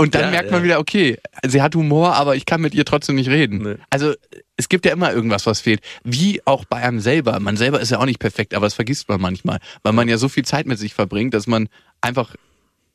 und 0.00 0.14
dann 0.14 0.22
Ja, 0.22 0.30
merkt 0.30 0.50
man 0.50 0.60
ja. 0.60 0.64
wieder, 0.64 0.78
okay, 0.80 1.18
sie 1.46 1.60
hat 1.60 1.74
Humor, 1.74 2.14
aber 2.14 2.36
ich 2.36 2.46
kann 2.46 2.60
mit 2.60 2.74
ihr 2.74 2.84
trotzdem 2.84 3.16
nicht 3.16 3.28
reden. 3.28 3.58
Nee. 3.62 3.76
Also 3.90 4.14
es 4.56 4.68
gibt 4.68 4.86
ja 4.86 4.92
immer 4.92 5.12
irgendwas, 5.12 5.46
was 5.46 5.60
fehlt. 5.60 5.80
Wie 6.04 6.40
auch 6.46 6.64
bei 6.64 6.78
einem 6.78 7.00
selber. 7.00 7.38
Man 7.40 7.56
selber 7.56 7.80
ist 7.80 7.90
ja 7.90 7.98
auch 7.98 8.04
nicht 8.04 8.18
perfekt, 8.18 8.54
aber 8.54 8.66
das 8.66 8.74
vergisst 8.74 9.08
man 9.08 9.20
manchmal, 9.20 9.58
weil 9.82 9.92
man 9.92 10.08
ja 10.08 10.16
so 10.18 10.28
viel 10.28 10.44
Zeit 10.44 10.66
mit 10.66 10.78
sich 10.78 10.94
verbringt, 10.94 11.34
dass 11.34 11.46
man 11.46 11.68
einfach 12.00 12.34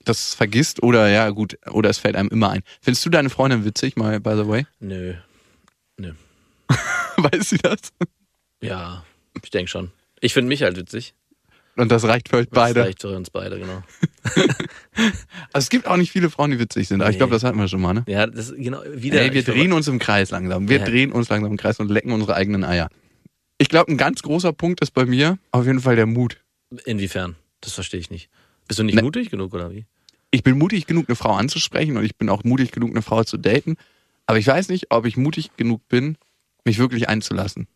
das 0.05 0.33
vergisst 0.33 0.83
oder 0.83 1.07
ja 1.09 1.29
gut, 1.29 1.57
oder 1.69 1.89
es 1.89 1.97
fällt 1.97 2.15
einem 2.15 2.29
immer 2.29 2.49
ein. 2.49 2.61
Findest 2.81 3.05
du 3.05 3.09
deine 3.09 3.29
Freundin 3.29 3.63
witzig, 3.63 3.95
mal 3.95 4.19
by 4.19 4.31
the 4.35 4.47
way? 4.47 4.65
Nö. 4.79 5.13
Nö. 5.97 6.13
Weiß 7.17 7.49
sie 7.49 7.57
das? 7.57 7.79
Ja, 8.61 9.03
ich 9.41 9.49
denke 9.51 9.69
schon. 9.69 9.91
Ich 10.19 10.33
finde 10.33 10.49
mich 10.49 10.63
halt 10.63 10.77
witzig. 10.77 11.13
Und 11.75 11.91
das 11.91 12.03
reicht 12.03 12.29
für 12.29 12.37
euch 12.37 12.47
Das 12.49 12.53
beide. 12.55 12.81
reicht 12.83 13.01
für 13.01 13.15
uns 13.15 13.29
beide, 13.31 13.59
genau. 13.59 13.81
Also 15.53 15.65
es 15.65 15.69
gibt 15.69 15.87
auch 15.87 15.97
nicht 15.97 16.11
viele 16.11 16.29
Frauen, 16.29 16.51
die 16.51 16.59
witzig 16.59 16.87
sind, 16.87 17.01
aber 17.01 17.09
ich 17.09 17.15
Nee. 17.15 17.19
glaube, 17.19 17.33
das 17.33 17.43
hatten 17.43 17.57
wir 17.59 17.67
schon 17.67 17.81
mal, 17.81 17.93
ne? 17.93 18.03
Ja, 18.07 18.27
das 18.27 18.53
genau 18.55 18.81
wieder. 18.93 19.21
Ey, 19.21 19.31
wir 19.33 19.39
ich- 19.39 19.45
drehen 19.45 19.73
uns 19.73 19.87
im 19.87 19.99
Kreis 19.99 20.29
langsam. 20.31 20.69
Wir 20.69 20.77
Ja. 20.79 20.85
drehen 20.85 21.11
uns 21.11 21.29
langsam 21.29 21.51
im 21.51 21.57
Kreis 21.57 21.79
und 21.79 21.89
lecken 21.89 22.11
unsere 22.11 22.35
eigenen 22.35 22.63
Eier. 22.63 22.89
Ich 23.57 23.69
glaube, 23.69 23.91
ein 23.91 23.97
ganz 23.97 24.21
großer 24.21 24.53
Punkt 24.53 24.81
ist 24.81 24.91
bei 24.91 25.05
mir 25.05 25.37
auf 25.51 25.65
jeden 25.65 25.79
Fall 25.79 25.95
der 25.95 26.05
Mut. 26.05 26.37
Inwiefern? 26.85 27.35
Das 27.61 27.73
verstehe 27.73 27.99
ich 27.99 28.09
nicht. 28.09 28.29
Bist 28.67 28.79
du 28.79 28.83
nicht 28.83 28.95
Ne. 28.95 29.01
mutig 29.03 29.29
genug 29.29 29.53
oder 29.53 29.71
wie? 29.71 29.85
Ich 30.31 30.43
bin 30.43 30.57
mutig 30.57 30.87
genug, 30.87 31.07
eine 31.09 31.15
Frau 31.15 31.33
anzusprechen 31.33 31.97
und 31.97 32.03
ich 32.05 32.15
bin 32.17 32.29
auch 32.29 32.43
mutig 32.43 32.71
genug, 32.71 32.91
eine 32.91 33.01
Frau 33.01 33.23
zu 33.23 33.37
daten. 33.37 33.77
Aber 34.25 34.37
ich 34.39 34.47
weiß 34.47 34.69
nicht, 34.69 34.87
ob 34.89 35.05
ich 35.05 35.17
mutig 35.17 35.51
genug 35.57 35.87
bin, 35.89 36.17
mich 36.65 36.79
wirklich 36.79 37.09
einzulassen. 37.09 37.67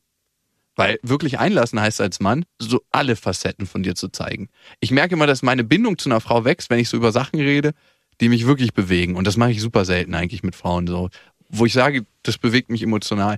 Weil 0.77 0.99
wirklich 1.01 1.39
einlassen 1.39 1.81
heißt 1.81 1.99
als 1.99 2.19
Mann, 2.19 2.45
so 2.59 2.81
alle 2.91 3.15
Facetten 3.15 3.65
von 3.65 3.81
dir 3.83 3.95
zu 3.95 4.09
zeigen. 4.09 4.47
Ich 4.79 4.91
merke 4.91 5.15
immer, 5.15 5.27
dass 5.27 5.41
meine 5.41 5.63
Bindung 5.63 5.97
zu 5.97 6.07
einer 6.07 6.21
Frau 6.21 6.45
wächst, 6.45 6.69
wenn 6.69 6.79
ich 6.79 6.87
so 6.87 6.95
über 6.95 7.11
Sachen 7.11 7.39
rede, 7.39 7.73
die 8.21 8.29
mich 8.29 8.45
wirklich 8.45 8.73
bewegen. 8.73 9.15
Und 9.15 9.25
das 9.25 9.37
mache 9.37 9.51
ich 9.51 9.59
super 9.59 9.85
selten 9.85 10.13
eigentlich 10.13 10.43
mit 10.43 10.55
Frauen 10.55 10.85
so. 10.85 11.09
Wo 11.49 11.65
ich 11.65 11.73
sage, 11.73 12.05
das 12.21 12.37
bewegt 12.37 12.69
mich 12.69 12.83
emotional. 12.83 13.37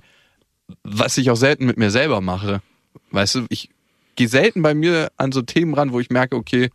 Was 0.84 1.16
ich 1.16 1.30
auch 1.30 1.36
selten 1.36 1.64
mit 1.64 1.78
mir 1.78 1.90
selber 1.90 2.20
mache. 2.20 2.60
Weißt 3.10 3.36
du, 3.36 3.46
ich 3.48 3.70
gehe 4.16 4.28
selten 4.28 4.60
bei 4.60 4.74
mir 4.74 5.10
an 5.16 5.32
so 5.32 5.40
Themen 5.40 5.72
ran, 5.72 5.92
wo 5.92 6.00
ich 6.00 6.10
merke, 6.10 6.36
okay, 6.36 6.68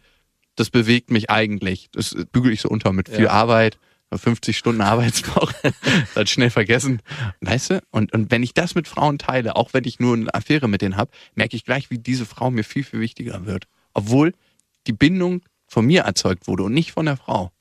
das 0.55 0.71
bewegt 0.71 1.11
mich 1.11 1.29
eigentlich. 1.29 1.89
Das 1.91 2.15
bügel 2.31 2.51
ich 2.51 2.61
so 2.61 2.69
unter 2.69 2.91
mit 2.91 3.07
viel 3.07 3.25
Ja. 3.25 3.31
Arbeit, 3.31 3.77
50 4.13 4.57
Stunden 4.57 4.81
Arbeitswoche, 4.81 5.73
das 6.15 6.29
schnell 6.29 6.49
vergessen. 6.49 7.01
Weißt 7.41 7.71
du? 7.71 7.81
Und, 7.91 8.13
und 8.13 8.31
wenn 8.31 8.43
ich 8.43 8.53
das 8.53 8.75
mit 8.75 8.87
Frauen 8.87 9.17
teile, 9.17 9.55
auch 9.55 9.73
wenn 9.73 9.83
ich 9.83 9.99
nur 9.99 10.15
eine 10.15 10.33
Affäre 10.33 10.67
mit 10.67 10.81
denen 10.81 10.97
habe, 10.97 11.11
merke 11.33 11.55
ich 11.55 11.65
gleich, 11.65 11.89
wie 11.89 11.97
diese 11.97 12.25
Frau 12.25 12.51
mir 12.51 12.63
viel, 12.63 12.83
viel 12.83 12.99
wichtiger 12.99 13.45
wird. 13.45 13.65
Obwohl 13.93 14.33
die 14.87 14.93
Bindung 14.93 15.41
von 15.67 15.85
mir 15.85 16.03
erzeugt 16.03 16.47
wurde 16.47 16.63
und 16.63 16.73
nicht 16.73 16.91
von 16.91 17.05
der 17.05 17.17
Frau. 17.17 17.51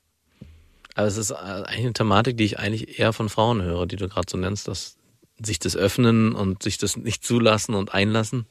Aber 0.94 1.06
es 1.06 1.16
ist 1.16 1.30
äh, 1.30 1.34
eigentlich 1.34 1.80
eine 1.80 1.92
Thematik, 1.92 2.36
die 2.36 2.44
ich 2.44 2.58
eigentlich 2.58 2.98
eher 2.98 3.12
von 3.12 3.28
Frauen 3.28 3.62
höre, 3.62 3.86
die 3.86 3.96
du 3.96 4.08
gerade 4.08 4.26
so 4.30 4.36
nennst, 4.36 4.68
dass 4.68 4.96
sich 5.42 5.58
das 5.58 5.76
öffnen 5.76 6.34
und 6.34 6.62
sich 6.62 6.78
das 6.78 6.96
nicht 6.96 7.24
zulassen 7.24 7.74
und 7.74 7.92
einlassen. 7.92 8.46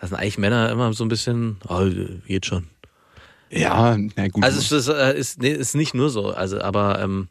Das 0.00 0.10
sind 0.10 0.18
eigentlich 0.18 0.38
Männer 0.38 0.70
immer 0.70 0.92
so 0.92 1.04
ein 1.04 1.08
bisschen, 1.08 1.58
oh, 1.68 1.84
geht 2.26 2.46
schon. 2.46 2.68
Ja, 3.50 3.96
na 4.16 4.28
gut. 4.28 4.44
Also 4.44 4.58
es 4.60 4.70
ist, 4.70 4.88
äh, 4.88 5.18
ist, 5.18 5.42
nee, 5.42 5.50
ist 5.50 5.74
nicht 5.74 5.94
nur 5.94 6.10
so, 6.10 6.30
also 6.30 6.60
aber 6.60 7.00
ähm, 7.00 7.28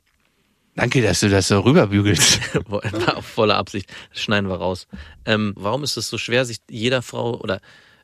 Danke, 0.76 1.02
dass 1.02 1.20
du 1.20 1.30
das 1.30 1.48
so 1.50 1.60
rüberbügelst. 1.60 2.40
auf 3.16 3.26
voller 3.26 3.58
Absicht, 3.58 3.92
das 4.14 4.22
schneiden 4.22 4.50
wir 4.50 4.56
raus. 4.56 4.88
Ähm, 5.26 5.54
warum 5.58 5.84
ist 5.84 5.98
es 5.98 6.08
so 6.08 6.18
schwer, 6.18 6.46
sich 6.46 6.60
jeder 6.70 7.02
Frau 7.02 7.38
oder 7.38 7.60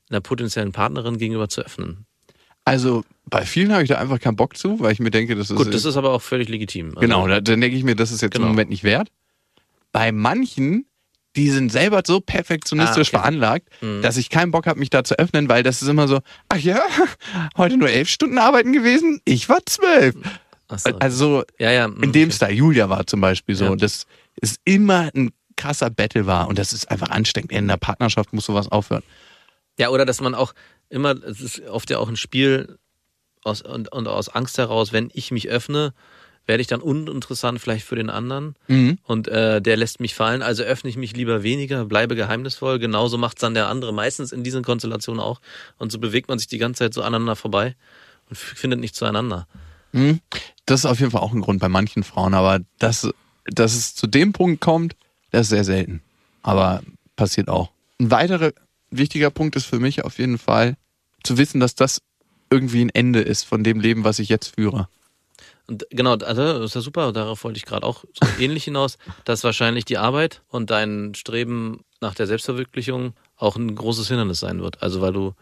einer 0.09 0.19
potenziellen 0.19 0.71
Partnerin 0.73 1.17
gegenüber 1.17 1.47
zu 1.47 1.61
öffnen? 1.61 2.05
Also 2.65 3.03
bei 3.25 3.45
vielen 3.45 3.71
habe 3.71 3.83
ich 3.83 3.89
da 3.89 3.97
einfach 3.97 4.19
keinen 4.19 4.35
Bock 4.35 4.57
zu, 4.57 4.79
weil 4.79 4.91
ich 4.91 4.99
mir 4.99 5.11
denke, 5.11 5.35
das 5.35 5.51
ist 5.51 5.55
Gut, 5.55 5.73
das 5.73 5.85
ist 5.85 5.95
aber 5.97 6.11
auch 6.11 6.21
völlig 6.21 6.49
legitim. 6.49 6.89
Also, 6.89 6.99
Genau, 6.99 7.27
da, 7.27 7.39
dann 7.39 7.61
denke 7.61 7.77
ich 7.77 7.83
mir, 7.83 7.95
das 7.95 8.11
ist 8.11 8.21
jetzt 8.21 8.33
Genau. 8.33 8.45
im 8.47 8.51
Moment 8.51 8.69
nicht 8.69 8.83
wert. 8.83 9.09
Bei 9.91 10.11
manchen, 10.11 10.85
die 11.35 11.49
sind 11.51 11.71
selber 11.71 12.01
so 12.05 12.19
perfektionistisch 12.21 13.09
Ah, 13.13 13.17
okay. 13.17 13.19
veranlagt, 13.19 13.67
Mhm. 13.81 14.01
dass 14.01 14.17
ich 14.17 14.29
keinen 14.29 14.51
Bock 14.51 14.67
habe, 14.67 14.79
mich 14.79 14.89
da 14.89 15.03
zu 15.03 15.17
öffnen, 15.19 15.49
weil 15.49 15.63
das 15.63 15.81
ist 15.81 15.87
immer 15.87 16.07
so, 16.07 16.19
ach 16.49 16.57
ja, 16.57 16.79
heute 17.57 17.77
nur 17.77 17.89
elf 17.89 18.09
Stunden 18.09 18.37
arbeiten 18.37 18.73
gewesen, 18.73 19.21
ich 19.25 19.49
war 19.49 19.59
zwölf. 19.65 20.15
So. 20.75 20.89
Also 20.99 21.43
ja, 21.59 21.71
ja. 21.71 21.85
in 21.85 22.11
dem 22.11 22.31
Style, 22.31 22.51
Julia 22.53 22.89
war 22.89 23.05
zum 23.05 23.21
Beispiel 23.21 23.55
so, 23.55 23.65
Ja. 23.65 23.75
dass 23.75 24.05
es 24.41 24.55
immer 24.65 25.09
ein 25.15 25.31
krasser 25.57 25.89
Battle 25.89 26.25
war 26.25 26.47
und 26.47 26.57
das 26.59 26.73
ist 26.73 26.89
einfach 26.91 27.09
ansteckend. 27.09 27.51
In 27.51 27.67
der 27.67 27.77
Partnerschaft 27.77 28.33
muss 28.33 28.45
sowas 28.45 28.69
aufhören. 28.71 29.03
Ja, 29.77 29.89
oder 29.89 30.05
dass 30.05 30.21
man 30.21 30.33
auch 30.35 30.53
immer, 30.89 31.11
es 31.23 31.39
ist 31.41 31.61
oft 31.67 31.89
ja 31.89 31.99
auch 31.99 32.09
ein 32.09 32.17
Spiel 32.17 32.77
aus, 33.43 33.61
und, 33.61 33.91
und 33.91 34.07
aus 34.07 34.27
Angst 34.29 34.57
heraus, 34.57 34.91
wenn 34.91 35.09
ich 35.13 35.31
mich 35.31 35.49
öffne, 35.49 35.93
werde 36.47 36.61
ich 36.61 36.67
dann 36.67 36.81
uninteressant 36.81 37.59
vielleicht 37.59 37.85
für 37.85 37.95
den 37.95 38.09
anderen 38.09 38.55
Mhm. 38.67 38.97
und 39.03 39.27
äh, 39.27 39.61
der 39.61 39.77
lässt 39.77 39.99
mich 39.99 40.13
fallen, 40.15 40.41
also 40.41 40.63
öffne 40.63 40.89
ich 40.89 40.97
mich 40.97 41.15
lieber 41.15 41.43
weniger, 41.43 41.85
bleibe 41.85 42.15
geheimnisvoll. 42.15 42.79
Genauso 42.79 43.17
macht's 43.17 43.41
dann 43.41 43.53
der 43.53 43.67
andere 43.67 43.93
meistens 43.93 44.31
in 44.31 44.43
diesen 44.43 44.63
Konstellationen 44.63 45.19
auch. 45.21 45.41
Und 45.77 45.91
so 45.91 45.99
bewegt 45.99 46.29
man 46.29 46.37
sich 46.39 46.47
die 46.47 46.57
ganze 46.57 46.79
Zeit 46.85 46.93
so 46.93 47.01
aneinander 47.01 47.35
vorbei 47.35 47.75
und 48.29 48.37
findet 48.37 48.79
nicht 48.79 48.95
zueinander. 48.95 49.47
Mhm. 49.91 50.19
Das 50.65 50.81
ist 50.81 50.85
auf 50.85 50.99
jeden 50.99 51.11
Fall 51.11 51.21
auch 51.21 51.33
ein 51.33 51.41
Grund 51.41 51.59
bei 51.59 51.69
manchen 51.69 52.03
Frauen, 52.03 52.33
aber 52.33 52.59
dass, 52.79 53.07
dass 53.45 53.75
es 53.75 53.95
zu 53.95 54.07
dem 54.07 54.33
Punkt 54.33 54.61
kommt, 54.61 54.95
das 55.31 55.43
ist 55.43 55.49
sehr 55.49 55.63
selten. 55.63 56.01
Aber 56.43 56.81
passiert 57.15 57.49
auch. 57.49 57.71
Ein 57.99 58.11
weiterer 58.11 58.51
wichtiger 58.91 59.29
Punkt 59.31 59.55
ist 59.55 59.65
für 59.65 59.79
mich 59.79 60.03
auf 60.03 60.19
jeden 60.19 60.37
Fall 60.37 60.75
zu 61.23 61.37
wissen, 61.37 61.59
dass 61.59 61.75
das 61.75 62.01
irgendwie 62.51 62.81
ein 62.81 62.89
Ende 62.89 63.21
ist 63.21 63.43
von 63.43 63.63
dem 63.63 63.79
Leben, 63.79 64.03
was 64.03 64.19
ich 64.19 64.29
jetzt 64.29 64.53
führe. 64.55 64.87
Und 65.67 65.85
genau, 65.89 66.13
also 66.13 66.59
das 66.59 66.65
ist 66.71 66.75
ja 66.75 66.81
super, 66.81 67.11
darauf 67.11 67.43
wollte 67.43 67.57
ich 67.57 67.65
gerade 67.65 67.85
auch 67.85 68.03
so 68.13 68.27
ähnlich 68.39 68.63
hinaus, 68.65 68.97
dass 69.23 69.43
wahrscheinlich 69.43 69.85
die 69.85 69.97
Arbeit 69.97 70.41
und 70.49 70.69
dein 70.69 71.13
Streben 71.15 71.81
nach 72.01 72.13
der 72.15 72.27
Selbstverwirklichung 72.27 73.13
auch 73.37 73.55
ein 73.55 73.73
großes 73.75 74.07
Hindernis 74.07 74.39
sein 74.39 74.61
wird. 74.61 74.81
Also 74.83 75.01
weil 75.01 75.13
du 75.13 75.33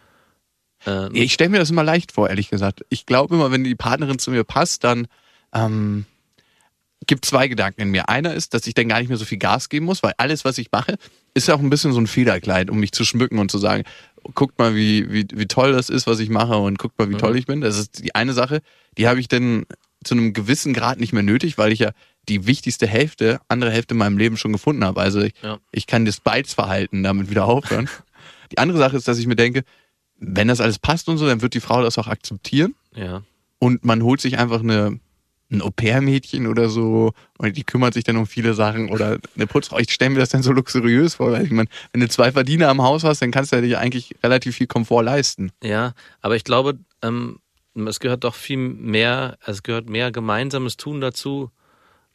äh, 0.85 1.09
Ich 1.13 1.33
stelle 1.33 1.49
mir 1.49 1.59
das 1.59 1.69
immer 1.71 1.83
leicht 1.83 2.11
vor, 2.11 2.29
ehrlich 2.29 2.49
gesagt. 2.49 2.85
Ich 2.89 3.05
glaube 3.05 3.35
immer, 3.35 3.51
wenn 3.51 3.63
die 3.63 3.75
Partnerin 3.75 4.19
zu 4.19 4.31
mir 4.31 4.43
passt, 4.43 4.83
dann 4.83 5.07
ähm, 5.53 6.05
gibt 7.05 7.25
zwei 7.25 7.47
Gedanken 7.49 7.81
in 7.81 7.89
mir. 7.91 8.07
Einer 8.07 8.33
ist, 8.33 8.53
dass 8.53 8.65
ich 8.65 8.73
dann 8.75 8.87
gar 8.87 8.99
nicht 8.99 9.09
mehr 9.09 9.17
so 9.17 9.25
viel 9.25 9.37
Gas 9.37 9.67
geben 9.69 9.85
muss, 9.85 10.03
weil 10.03 10.13
alles, 10.17 10.45
was 10.45 10.57
ich 10.57 10.71
mache, 10.71 10.97
ist 11.33 11.47
ja 11.49 11.55
auch 11.55 11.59
ein 11.59 11.69
bisschen 11.69 11.91
so 11.91 11.99
ein 11.99 12.07
Federkleid, 12.07 12.69
um 12.69 12.79
mich 12.79 12.93
zu 12.93 13.03
schmücken 13.03 13.39
und 13.39 13.51
zu 13.51 13.57
sagen, 13.57 13.83
guckt 14.35 14.57
mal, 14.57 14.73
wie, 14.73 15.11
wie, 15.11 15.27
wie 15.33 15.47
toll 15.47 15.73
das 15.73 15.89
ist, 15.89 16.07
was 16.07 16.19
ich 16.19 16.29
mache 16.29 16.55
und 16.55 16.79
guckt 16.79 16.97
mal, 16.97 17.09
wie 17.09 17.15
Mhm. 17.15 17.19
toll 17.19 17.35
ich 17.37 17.45
bin. 17.45 17.59
Das 17.59 17.77
ist 17.77 18.03
die 18.03 18.15
eine 18.15 18.31
Sache, 18.33 18.61
die 18.97 19.07
habe 19.09 19.19
ich 19.19 19.27
dann 19.27 19.65
zu 20.03 20.13
einem 20.15 20.33
gewissen 20.33 20.74
Grad 20.74 21.00
nicht 21.00 21.13
mehr 21.13 21.24
nötig, 21.24 21.57
weil 21.57 21.72
ich 21.72 21.79
ja 21.79 21.91
die 22.29 22.48
wichtigste 22.48 22.88
Hälfte, 22.88 23.39
andere 23.50 23.72
Hälfte 23.72 23.93
in 23.93 23.98
meinem 23.98 24.17
Leben 24.17 24.38
schon 24.38 24.53
gefunden 24.53 24.83
habe. 24.86 25.01
Also 25.01 25.22
ich, 25.22 25.33
Ja. 25.43 25.60
ich 25.72 25.88
kann 25.88 26.05
das 26.05 26.19
Beizverhalten 26.22 27.03
damit 27.03 27.29
wieder 27.29 27.45
aufhören. 27.45 27.89
die 28.51 28.57
andere 28.57 28.77
Sache 28.77 28.95
ist, 28.98 29.07
dass 29.07 29.17
ich 29.19 29.27
mir 29.27 29.36
denke, 29.36 29.63
wenn 30.17 30.48
das 30.48 30.62
alles 30.62 30.79
passt 30.79 31.10
und 31.10 31.17
so, 31.17 31.25
dann 31.27 31.41
wird 31.41 31.53
die 31.53 31.60
Frau 31.60 31.81
das 31.81 31.98
auch 31.98 32.07
akzeptieren 32.07 32.75
Ja. 32.95 33.24
und 33.60 33.83
man 33.83 34.03
holt 34.03 34.22
sich 34.22 34.38
einfach 34.38 34.62
eine 34.62 35.00
ein 35.51 35.62
Au-pair-Mädchen 35.62 36.48
oder 36.48 36.67
so 36.67 37.12
und 37.38 37.55
die 37.55 37.63
kümmert 37.63 37.93
sich 37.93 38.03
dann 38.03 38.17
um 38.17 38.25
viele 38.25 38.55
Sachen 38.55 38.89
oder 38.89 39.19
eine 39.36 39.45
Putzfrau. 39.45 39.77
Ich 39.77 39.91
stelle 39.91 40.10
mir 40.10 40.17
das 40.19 40.29
dann 40.29 40.41
so 40.41 40.51
luxuriös 40.51 41.15
vor, 41.15 41.31
weil 41.31 41.45
ich 41.45 41.51
meine, 41.51 41.69
wenn 41.91 42.01
du 42.01 42.10
zwei 42.10 42.31
Verdiener 42.31 42.69
am 42.69 42.81
Haus 42.81 43.03
hast, 43.03 43.22
dann 43.22 43.29
kannst 43.29 43.51
du 43.51 43.57
ja 43.57 43.62
dir 43.62 43.79
eigentlich 43.79 44.15
relativ 44.24 44.55
viel 44.55 44.65
Komfort 44.65 45.03
leisten. 45.03 45.51
Ja, 45.63 45.93
aber 46.22 46.36
ich 46.38 46.43
glaube, 46.43 46.79
ähm, 47.03 47.38
es 47.75 47.99
gehört 47.99 48.23
doch 48.23 48.35
viel 48.35 48.57
mehr, 48.57 49.37
es 49.45 49.63
gehört 49.63 49.89
mehr 49.89 50.11
gemeinsames 50.11 50.77
Tun 50.77 51.01
dazu, 51.01 51.51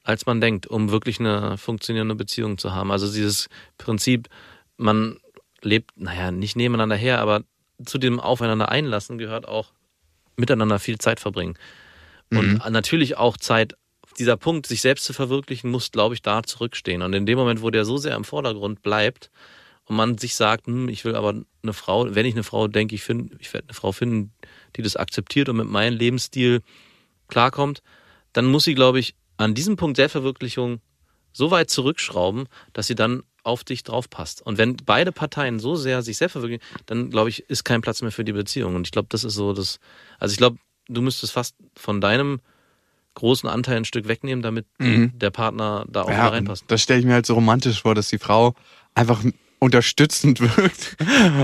als 0.05 0.27
man 0.27 0.41
denkt, 0.41 0.67
um 0.67 0.91
wirklich 0.91 1.21
eine 1.21 1.59
funktionierende 1.59 2.15
Beziehung 2.15 2.59
zu 2.59 2.75
haben. 2.75 2.91
Also 2.91 3.13
dieses 3.13 3.49
Prinzip, 3.77 4.29
man 4.77 5.19
lebt, 5.61 5.91
naja, 5.97 6.31
nicht 6.31 6.57
nebeneinander 6.57 6.97
her, 6.97 7.21
aber 7.21 7.43
zu 7.85 7.99
dem 7.99 8.21
Aufeinander 8.21 8.71
einlassen 8.71 9.19
gehört 9.19 9.47
auch 9.47 9.73
miteinander 10.37 10.79
viel 10.79 10.99
Zeit 10.99 11.21
verbringen. 11.21 11.59
Und 12.31 12.71
natürlich 12.71 13.17
auch 13.17 13.37
Zeit, 13.37 13.75
dieser 14.19 14.37
Punkt, 14.37 14.67
sich 14.67 14.81
selbst 14.81 15.05
zu 15.05 15.13
verwirklichen, 15.13 15.71
muss, 15.71 15.91
glaube 15.91 16.15
ich, 16.15 16.23
da 16.23 16.43
zurückstehen. 16.43 17.03
Und 17.03 17.15
in 17.15 17.27
dem 17.27 17.39
Moment, 17.39 17.63
wo 17.63 17.71
der 17.71 17.85
so 17.85 17.97
sehr 17.97 18.15
im 18.17 18.25
Vordergrund 18.25 18.83
bleibt 18.83 19.31
und 19.89 19.97
man 19.97 20.19
sich 20.19 20.35
sagt, 20.35 20.67
hm, 20.67 20.89
ich 20.89 21.05
will 21.05 21.15
aber 21.15 21.35
eine 21.63 21.73
Frau, 21.73 22.15
wenn 22.15 22.27
ich 22.27 22.35
eine 22.35 22.45
Frau 22.45 22.69
denke, 22.69 22.95
ich 22.95 23.03
finde, 23.03 23.37
ich 23.41 23.53
werde 23.53 23.69
eine 23.69 23.75
Frau 23.75 23.93
finden, 23.93 24.33
die 24.77 24.83
das 24.83 24.97
akzeptiert 24.97 25.49
und 25.49 25.57
mit 25.57 25.69
meinem 25.69 25.97
Lebensstil 25.97 26.61
klarkommt, 27.29 27.83
dann 28.33 28.47
muss 28.47 28.65
sie, 28.65 28.75
glaube 28.75 28.99
ich, 28.99 29.15
an 29.39 29.55
diesem 29.55 29.77
Punkt 29.77 29.97
Selbstverwirklichung 29.97 30.81
so 31.33 31.51
weit 31.51 31.71
zurückschrauben, 31.71 32.49
dass 32.73 32.87
sie 32.87 32.95
dann 32.95 33.23
auf 33.45 33.65
dich 33.65 33.83
drauf 33.83 34.11
passt. 34.11 34.43
Und 34.43 34.59
wenn 34.59 34.77
beide 34.77 35.13
Parteien 35.13 35.59
so 35.59 35.75
sehr 35.77 36.03
sich 36.03 36.19
selbst 36.19 36.33
verwirklichen, 36.33 36.63
dann 36.87 37.11
glaube 37.11 37.31
ich, 37.31 37.49
ist 37.49 37.65
kein 37.65 37.81
Platz 37.81 38.03
mehr 38.03 38.11
für 38.13 38.25
die 38.25 38.33
Beziehung. 38.33 38.75
Und 38.75 38.87
ich 38.87 38.91
glaube, 38.93 39.09
das 39.11 39.25
ist 39.25 39.35
so 39.35 39.53
das, 39.53 39.79
also 40.19 40.33
ich 40.33 40.39
glaube, 40.39 40.59
du 40.89 41.01
müsstest 41.01 41.33
fast 41.33 41.57
von 41.75 42.01
deinem 42.01 42.41
großen 43.15 43.49
Anteil 43.49 43.77
ein 43.79 43.85
Stück 43.85 44.07
wegnehmen, 44.07 44.43
damit 44.43 44.67
die, 44.81 45.09
der 45.13 45.31
Partner 45.31 45.87
da 45.89 46.03
auch 46.03 46.11
Ja, 46.11 46.29
reinpasst. 46.29 46.65
das 46.69 46.83
stelle 46.83 47.01
ich 47.01 47.07
mir 47.07 47.15
halt 47.15 47.27
so 47.27 47.35
romantisch 47.35 47.83
vor, 47.83 47.95
dass 47.95 48.09
die 48.09 48.19
Frau 48.19 48.55
einfach 48.95 49.25
unterstützend 49.59 50.41
wirkt 50.57 50.97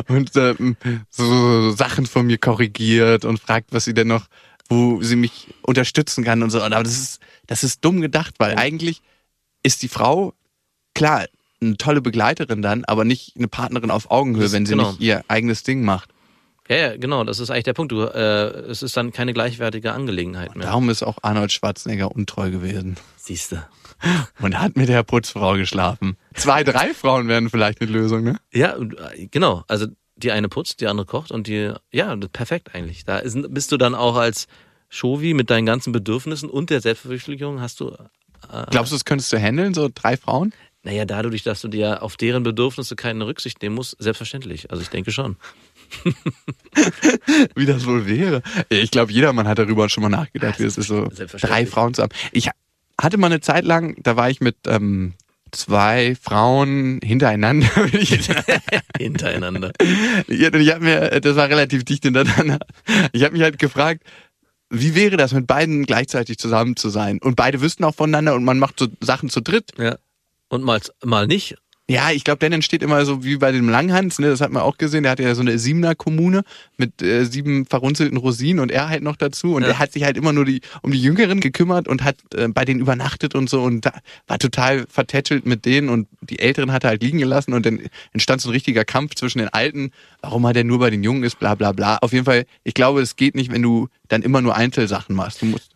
und 0.09 0.31
ähm, 0.37 0.77
so 1.11 1.71
Sachen 1.73 2.07
von 2.07 2.27
mir 2.27 2.39
korrigiert 2.39 3.25
und 3.25 3.39
fragt, 3.41 3.73
was 3.73 3.85
sie 3.85 3.95
denn 3.95 4.09
noch, 4.09 4.27
wo 4.69 5.03
sie 5.03 5.17
mich 5.17 5.49
unterstützen 5.63 6.25
kann 6.25 6.43
und 6.43 6.51
so. 6.51 6.61
Aber 6.63 6.83
das 6.83 6.93
ist, 6.99 7.21
das 7.47 7.65
ist 7.65 7.85
dumm 7.85 8.01
gedacht, 8.01 8.35
weil 8.39 8.57
eigentlich 8.57 9.03
ist 9.63 9.83
die 9.83 9.89
Frau, 9.89 10.33
klar, 10.95 11.27
eine 11.61 11.77
tolle 11.77 12.01
Begleiterin 12.03 12.63
dann, 12.63 12.85
aber 12.85 13.05
nicht 13.05 13.35
eine 13.37 13.49
Partnerin 13.49 13.91
auf 13.91 14.11
Augenhöhe, 14.11 14.45
Das- 14.45 14.53
wenn 14.53 14.67
sie 14.67 14.75
genau. 14.75 14.91
nicht 14.91 15.01
ihr 15.01 15.25
eigenes 15.29 15.63
Ding 15.63 15.83
macht. 15.83 16.11
Ja, 16.69 16.77
ja, 16.77 16.97
genau, 16.97 17.25
das 17.25 17.41
ist 17.41 17.51
eigentlich 17.51 17.65
der 17.65 17.75
Punkt. 17.75 17.93
Du, 17.93 18.03
äh, 18.03 18.71
es 18.71 18.83
ist 18.83 18.97
dann 18.97 19.13
keine 19.13 19.35
gleichwertige 19.35 19.93
Angelegenheit 19.93 20.57
mehr. 20.57 20.67
Darum 20.67 20.89
ist 20.89 21.03
auch 21.03 21.19
Arnold 21.23 21.53
Schwarzenegger 21.53 22.11
untreu 22.11 22.51
gewesen. 22.51 22.97
Siehst 23.17 23.53
du. 23.53 23.57
Und 24.41 24.59
hat 24.59 24.77
mit 24.77 24.89
der 24.89 25.03
Putzfrau 25.03 25.55
geschlafen. 25.55 26.17
Zwei, 26.35 26.65
drei 26.65 26.95
Frauen 26.95 27.29
wären 27.29 27.51
vielleicht 27.51 27.81
eine 27.81 27.91
Lösung, 27.91 28.25
ne? 28.25 28.37
Ja, 28.53 28.77
und, 28.77 28.95
äh, 28.95 29.27
genau. 29.31 29.65
Also 29.69 29.87
die 30.17 30.33
eine 30.33 30.49
putzt, 30.49 30.81
die 30.81 30.87
andere 30.87 31.07
kocht 31.07 31.31
und 31.31 31.47
die, 31.47 31.73
ja, 31.91 32.17
perfekt 32.33 32.75
eigentlich. 32.75 33.05
Da 33.05 33.19
ist, 33.19 33.37
bist 33.53 33.71
du 33.73 33.77
dann 33.77 33.95
auch 33.95 34.17
als 34.17 34.47
Shovi 34.89 35.35
mit 35.35 35.51
deinen 35.51 35.67
ganzen 35.67 35.93
Bedürfnissen 35.93 36.49
und 36.49 36.71
der 36.71 36.81
Selbstverwirklichung 36.81 37.61
hast 37.61 37.81
du, 37.81 37.97
Glaubst 38.71 38.93
du, 38.93 38.97
das 38.97 39.07
könntest 39.07 39.33
du 39.33 39.39
handeln, 39.41 39.73
so 39.73 39.89
drei 39.93 40.19
Frauen? 40.19 40.53
naja, 40.85 41.07
dadurch, 41.07 41.43
dass 41.43 41.63
du 41.63 41.69
dir 41.69 42.03
auf 42.03 42.17
deren 42.17 42.43
Bedürfnisse 42.43 42.95
keine 42.95 43.27
Rücksicht 43.27 43.63
nehmen 43.63 43.75
musst, 43.75 43.97
selbstverständlich. 43.99 44.71
Also 44.71 44.83
ich 44.83 44.91
denke 44.91 45.13
schon. 45.13 45.37
wie 47.55 47.67
das 47.67 47.87
wohl 47.87 48.07
wäre. 48.07 48.43
Ich 48.69 48.91
glaube, 48.91 49.13
jedermann 49.13 49.49
hat 49.49 49.59
darüber 49.59 49.89
schon 49.89 50.03
mal 50.03 50.09
nachgedacht, 50.09 50.59
wie 50.61 50.65
es 50.65 50.79
ist, 50.79 50.89
so 50.89 51.09
drei 51.41 51.67
Frauen 51.67 51.95
zu 51.95 52.03
haben. 52.03 52.15
Ich 52.33 52.51
hatte 53.01 53.17
mal 53.17 53.27
eine 53.27 53.41
Zeit 53.41 53.65
lang, 53.65 53.97
da 54.03 54.17
war 54.17 54.31
ich 54.31 54.41
mit 54.41 54.57
ähm, 54.67 55.15
zwei 55.53 56.17
Frauen 56.21 57.01
hintereinander. 57.03 57.69
Hintereinander. 58.99 59.73
ich 60.29 60.41
ich 60.41 60.73
habe 60.73 60.85
mir, 60.85 61.21
das 61.21 61.37
war 61.37 61.49
relativ 61.49 61.85
dicht 61.85 62.05
hintereinander. 62.05 62.59
Ich 63.13 63.23
habe 63.23 63.33
mich 63.33 63.43
halt 63.43 63.59
gefragt, 63.59 64.03
wie 64.71 64.95
wäre 64.95 65.17
das, 65.17 65.33
mit 65.33 65.47
beiden 65.47 65.85
gleichzeitig 65.85 66.39
zusammen 66.39 66.77
zu 66.77 66.89
sein? 66.89 67.19
Und 67.23 67.37
beide 67.37 67.61
wüssten 67.61 67.85
auch 67.85 67.95
voneinander 67.95 68.35
und 68.35 68.45
man 68.45 68.59
macht 68.59 68.79
so 68.79 68.89
Sachen 69.01 69.29
zu 69.29 69.41
dritt. 69.41 69.73
ja. 69.79 69.97
Und 70.49 70.63
mal, 70.63 70.81
mal 71.03 71.27
nicht. 71.27 71.57
Ja, 71.91 72.11
ich 72.13 72.25
glaube, 72.25 72.39
dann 72.39 72.53
entsteht 72.53 72.83
immer 72.83 73.05
so 73.05 73.25
wie 73.25 73.37
bei 73.37 73.53
dem 73.53 73.69
Langhans, 73.69 74.19
ne, 74.19 74.29
das 74.29 74.41
hat 74.41 74.51
man 74.51 74.63
auch 74.63 74.79
gesehen, 74.79 75.03
der 75.03 75.13
hatte 75.13 75.23
ja 75.23 75.35
so 75.35 75.43
eine 75.43 75.59
Siebener 75.59 75.95
Kommune 75.95 76.43
mit 76.79 77.03
äh, 77.03 77.27
sieben 77.27 77.67
verrunzelten 77.67 78.17
Rosinen 78.17 78.61
und 78.61 78.73
er 78.73 78.89
halt 78.89 79.03
noch 79.03 79.17
dazu 79.17 79.55
und 79.55 79.65
Ja. 79.65 79.69
er 79.69 79.79
hat 79.79 79.93
sich 79.93 80.03
halt 80.03 80.17
immer 80.17 80.33
nur 80.33 80.47
die, 80.47 80.63
um 80.81 80.93
die 80.93 81.03
Jüngeren 81.03 81.41
gekümmert 81.41 81.87
und 81.87 82.03
hat 82.03 82.17
äh, 82.35 82.49
bei 82.49 82.65
denen 82.65 82.81
übernachtet 82.81 83.35
und 83.35 83.51
so 83.51 83.63
und 83.63 83.85
da, 83.85 83.93
war 84.27 84.39
total 84.39 84.87
vertätschelt 84.89 85.45
mit 85.45 85.67
denen 85.67 85.91
und 85.91 86.09
die 86.23 86.39
Älteren 86.39 86.73
hat 86.73 86.85
er 86.85 86.91
halt 86.91 87.03
liegen 87.03 87.19
gelassen 87.19 87.53
und 87.53 87.67
dann 87.67 87.79
entstand 88.15 88.41
so 88.41 88.49
ein 88.49 88.53
richtiger 88.53 88.87
Kampf 88.87 89.15
zwischen 89.15 89.41
den 89.41 89.49
Alten, 89.51 89.91
warum 90.23 90.43
er 90.47 90.55
denn 90.55 90.67
nur 90.67 90.79
bei 90.79 90.89
den 90.89 91.05
Jungen 91.05 91.23
ist, 91.23 91.39
bla 91.39 91.55
bla 91.55 91.73
bla. 91.73 91.99
Auf 91.99 92.15
jeden 92.15 92.25
Fall, 92.25 92.47
ich 92.63 92.73
glaube, 92.73 93.03
es 93.03 93.17
geht 93.17 93.35
nicht, 93.35 93.53
wenn 93.53 93.61
du 93.61 93.89
dann 94.09 94.23
immer 94.23 94.41
nur 94.41 94.57
Einzelsachen 94.57 95.15
machst. 95.15 95.43
Du 95.43 95.47
musst 95.47 95.74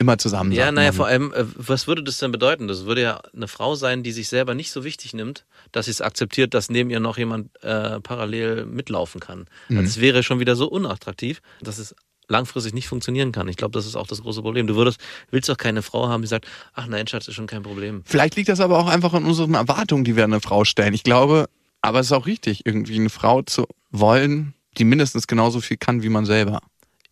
immer 0.00 0.18
zusammen 0.18 0.50
Ja, 0.50 0.72
naja, 0.72 0.92
vor 0.92 1.06
allem, 1.06 1.32
äh, 1.32 1.44
was 1.54 1.86
würde 1.86 2.02
das 2.02 2.18
denn 2.18 2.32
bedeuten? 2.32 2.66
Das 2.66 2.86
würde 2.86 3.02
ja 3.02 3.20
eine 3.34 3.46
Frau 3.48 3.74
sein, 3.74 4.02
die 4.02 4.12
sich 4.12 4.28
selber 4.28 4.54
nicht 4.54 4.72
so 4.72 4.82
wichtig 4.82 5.12
nimmt, 5.12 5.44
dass 5.72 5.84
sie 5.84 5.92
es 5.92 6.00
akzeptiert, 6.00 6.54
dass 6.54 6.70
neben 6.70 6.90
ihr 6.90 7.00
noch 7.00 7.18
jemand 7.18 7.50
äh, 7.62 8.00
parallel 8.00 8.64
mitlaufen 8.64 9.20
kann. 9.20 9.46
Mhm. 9.68 9.78
Also 9.78 9.88
es 9.88 10.00
wäre 10.00 10.22
schon 10.22 10.40
wieder 10.40 10.56
so 10.56 10.68
unattraktiv, 10.68 11.42
dass 11.60 11.78
es 11.78 11.94
langfristig 12.28 12.72
nicht 12.72 12.88
funktionieren 12.88 13.30
kann. 13.32 13.46
Ich 13.48 13.56
glaube, 13.56 13.72
das 13.72 13.86
ist 13.86 13.96
auch 13.96 14.06
das 14.06 14.22
große 14.22 14.40
Problem. 14.40 14.66
Du 14.66 14.76
würdest, 14.76 15.00
willst 15.30 15.48
doch 15.48 15.58
keine 15.58 15.82
Frau 15.82 16.08
haben, 16.08 16.22
die 16.22 16.28
sagt, 16.28 16.46
ach 16.72 16.86
nein, 16.86 17.06
Schatz, 17.06 17.28
ist 17.28 17.34
schon 17.34 17.46
kein 17.46 17.62
Problem. 17.62 18.02
Vielleicht 18.06 18.36
liegt 18.36 18.48
das 18.48 18.60
aber 18.60 18.78
auch 18.78 18.86
einfach 18.86 19.12
an 19.12 19.24
unseren 19.24 19.54
Erwartungen, 19.54 20.04
die 20.04 20.16
wir 20.16 20.24
an 20.24 20.32
eine 20.32 20.40
Frau 20.40 20.64
stellen. 20.64 20.94
Ich 20.94 21.02
glaube, 21.02 21.48
aber 21.82 22.00
es 22.00 22.06
ist 22.06 22.12
auch 22.12 22.26
richtig, 22.26 22.64
irgendwie 22.64 22.98
eine 22.98 23.10
Frau 23.10 23.42
zu 23.42 23.66
wollen, 23.90 24.54
die 24.78 24.84
mindestens 24.84 25.26
genauso 25.26 25.60
viel 25.60 25.76
kann 25.76 26.02
wie 26.02 26.08
man 26.08 26.24
selber. 26.24 26.60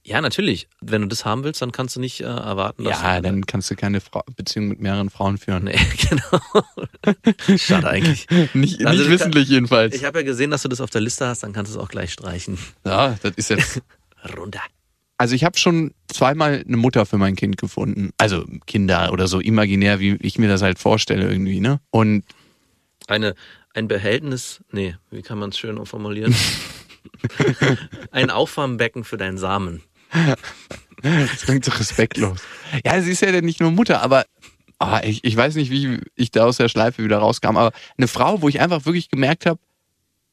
Ja, 0.09 0.23
natürlich. 0.23 0.69
Wenn 0.81 1.03
du 1.03 1.09
das 1.09 1.27
haben 1.27 1.45
willst, 1.45 1.61
dann 1.61 1.71
kannst 1.71 1.95
du 1.95 2.01
nicht 2.01 2.21
äh, 2.23 2.25
erwarten, 2.25 2.85
dass 2.85 3.03
Ja, 3.03 3.21
dann 3.21 3.45
kannst 3.45 3.71
du 3.71 3.77
keine 3.77 4.01
Frau 4.01 4.23
Beziehung 4.37 4.69
mit 4.69 4.81
mehreren 4.81 5.11
Frauen 5.11 5.37
führen. 5.37 5.65
Nee, 5.65 5.79
genau. 6.09 7.57
Schade 7.59 7.91
eigentlich. 7.91 8.27
Nicht, 8.55 8.87
Also 8.87 9.03
nicht 9.03 9.07
du 9.07 9.13
wissentlich 9.13 9.49
jedenfalls. 9.51 9.95
Ich 9.95 10.05
habe 10.05 10.21
ja 10.21 10.25
gesehen, 10.25 10.51
dass 10.51 10.63
du 10.63 10.69
das 10.69 10.81
auf 10.81 10.89
der 10.89 11.03
Liste 11.03 11.27
hast, 11.27 11.43
dann 11.43 11.53
kannst 11.53 11.75
du 11.75 11.79
es 11.79 11.85
auch 11.85 11.91
gleich 11.91 12.11
streichen. 12.11 12.57
ja, 12.87 13.19
das 13.23 13.33
ist 13.37 13.51
jetzt. 13.51 13.83
Runter. 14.37 14.63
Also 15.19 15.35
ich 15.35 15.45
habe 15.45 15.59
schon 15.59 15.93
zweimal 16.09 16.65
eine 16.67 16.77
Mutter 16.79 17.05
für 17.05 17.19
mein 17.19 17.37
Kind 17.37 17.59
gefunden. 17.59 18.11
Also 18.17 18.47
Kinder 18.67 19.13
oder 19.13 19.29
so 19.29 19.41
imaginär, 19.41 20.01
wie 20.01 20.17
ich 20.21 20.39
mir 20.39 20.49
das 20.49 20.63
halt 20.63 20.79
vorstelle 20.79 21.31
irgendwie, 21.31 21.61
ne? 21.61 21.81
Und 21.91 22.25
Eine, 23.09 23.35
ein 23.75 23.89
Behältnis, 23.89 24.65
nee, 24.73 24.97
wie 25.11 25.23
kann 25.23 25.39
man 25.39 25.51
es 25.51 25.59
schön 25.59 25.85
formulieren? 25.85 26.35
ein 28.11 28.31
Auffangbecken 28.31 29.05
für 29.05 29.19
deinen 29.19 29.39
Samen. 29.39 29.83
Das 31.03 31.43
klingt 31.43 31.65
so 31.65 31.71
respektlos. 31.73 32.41
Ja, 32.85 33.01
sie 33.01 33.13
ist 33.13 33.23
ja 33.23 33.41
nicht 33.41 33.61
nur 33.61 33.71
Mutter, 33.71 34.03
aber 34.03 34.27
ah, 34.79 35.01
ich, 35.05 35.25
ich 35.25 35.37
weiß 35.37 35.55
nicht, 35.55 35.71
wie 35.71 36.01
ich 36.17 36.31
da 36.31 36.45
aus 36.45 36.57
der 36.57 36.69
Schleife 36.69 37.05
wieder 37.05 37.19
rauskam, 37.19 37.57
aber 37.57 37.73
eine 37.97 38.09
Frau, 38.09 38.43
wo 38.43 38.49
ich 38.49 38.61
einfach 38.61 38.85
wirklich 38.85 39.09
gemerkt 39.09 39.47
habe, 39.47 39.61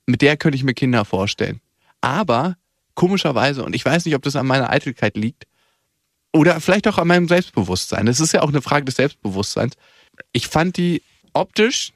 mit 0.05 0.22
der 0.22 0.38
könnte 0.38 0.55
ich 0.55 0.63
mir 0.63 0.74
Kinder 0.74 1.05
vorstellen. 1.05 1.62
Aber 2.01 2.58
komischerweise, 2.94 3.63
und 3.63 3.75
ich 3.75 3.86
weiß 3.86 4.05
nicht, 4.05 4.15
ob 4.15 4.24
das 4.24 4.36
an 4.36 4.48
meiner 4.48 4.70
Eitelkeit 4.70 5.17
liegt, 5.17 5.46
oder 6.34 6.60
vielleicht 6.60 6.88
auch 6.88 6.98
an 6.98 7.08
meinem 7.08 7.27
Selbstbewusstsein. 7.27 8.05
Das 8.05 8.20
ist 8.20 8.34
ja 8.34 8.41
auch 8.41 8.50
eine 8.50 8.62
Frage 8.62 8.86
des 8.86 8.96
Selbstbewusstseins. 8.96 9.75
Ich 10.34 10.48
fand 10.48 10.75
die 10.75 11.01
optisch, 11.34 11.94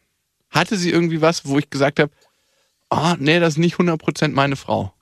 hatte 0.49 0.77
sie 0.77 0.91
irgendwie 0.91 1.21
was, 1.21 1.45
wo 1.45 1.59
ich 1.59 1.69
gesagt 1.69 1.99
habe, 1.99 2.11
ah, 2.89 3.15
nee, 3.19 3.39
das 3.39 3.55
ist 3.55 3.57
nicht 3.57 3.75
100% 3.75 4.29
meine 4.29 4.55
Frau 4.55 4.93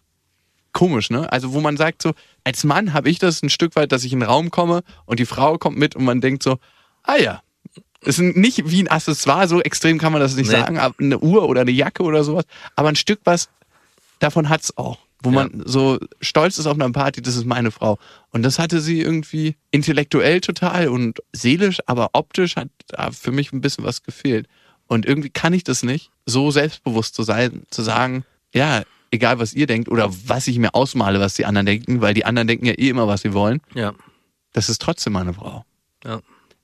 komisch, 0.78 1.10
ne? 1.10 1.32
Also 1.32 1.54
wo 1.54 1.60
man 1.60 1.76
sagt 1.76 2.02
so, 2.04 2.14
als 2.44 2.64
Mann 2.64 2.94
habe 2.94 3.10
ich 3.10 3.18
das 3.20 3.42
ein 3.44 3.50
Stück 3.50 3.76
weit, 3.76 3.92
dass 3.92 4.04
ich 4.04 4.14
in 4.14 4.20
den 4.22 4.30
Raum 4.30 4.52
komme 4.52 4.84
und 5.06 5.20
die 5.20 5.26
Frau 5.26 5.58
kommt 5.58 5.78
mit 5.78 5.96
und 5.96 6.06
man 6.06 6.22
denkt 6.22 6.44
so, 6.44 6.60
ah 7.04 7.18
ja, 7.18 7.42
das 8.02 8.20
ist 8.20 8.36
nicht 8.38 8.70
wie 8.70 8.84
ein 8.84 8.88
Accessoire, 8.88 9.48
so 9.48 9.60
extrem 9.62 9.98
kann 9.98 10.12
man 10.14 10.22
das 10.22 10.36
nicht 10.36 10.52
Nee. 10.52 10.58
sagen, 10.60 10.78
aber 10.78 10.96
eine 11.00 11.18
Uhr 11.20 11.50
oder 11.50 11.62
eine 11.62 11.72
Jacke 11.72 12.04
oder 12.04 12.24
sowas, 12.24 12.46
aber 12.76 12.90
ein 12.90 12.96
Stück 12.96 13.20
was, 13.24 13.50
davon 14.20 14.50
hat's 14.50 14.78
auch. 14.78 15.00
Wo 15.24 15.30
Ja. 15.32 15.36
man 15.36 15.64
so 15.66 15.98
stolz 16.22 16.60
ist 16.60 16.68
auf 16.68 16.76
einer 16.80 16.92
Party, 16.92 17.24
das 17.24 17.36
ist 17.36 17.46
meine 17.46 17.72
Frau. 17.72 17.98
Und 18.30 18.44
das 18.44 18.60
hatte 18.60 18.82
sie 18.82 19.02
irgendwie 19.02 19.56
intellektuell 19.72 20.42
total 20.42 20.90
und 20.90 21.20
seelisch, 21.34 21.80
aber 21.88 22.12
optisch 22.14 22.56
hat 22.56 22.70
da 22.90 23.10
für 23.10 23.32
mich 23.32 23.52
ein 23.52 23.62
bisschen 23.62 23.84
was 23.84 24.04
gefehlt. 24.04 24.48
Und 24.86 25.08
irgendwie 25.08 25.32
kann 25.32 25.54
ich 25.54 25.64
das 25.64 25.82
nicht, 25.82 26.12
so 26.28 26.52
selbstbewusst 26.52 27.16
zu 27.16 27.24
sein, 27.24 27.64
zu 27.72 27.82
sagen, 27.82 28.26
ja, 28.54 28.84
egal 29.12 29.40
was 29.40 29.54
ihr 29.54 29.68
denkt 29.68 29.90
oder 29.90 30.10
was 30.26 30.48
ich 30.48 30.58
mir 30.60 30.74
ausmale, 30.76 31.20
was 31.20 31.34
die 31.36 31.46
anderen 31.46 31.66
denken, 31.66 32.02
weil 32.02 32.14
die 32.14 32.26
anderen 32.26 32.48
denken 32.48 32.66
ja 32.66 32.74
eh 32.74 32.90
immer, 32.90 33.08
was 33.08 33.22
sie 33.22 33.34
wollen, 33.34 33.62
Ja, 33.74 33.94
das 34.54 34.70
ist 34.70 34.82
trotzdem 34.82 35.14
meine 35.14 35.34
Frau. 35.34 35.64
ja. 36.06 36.20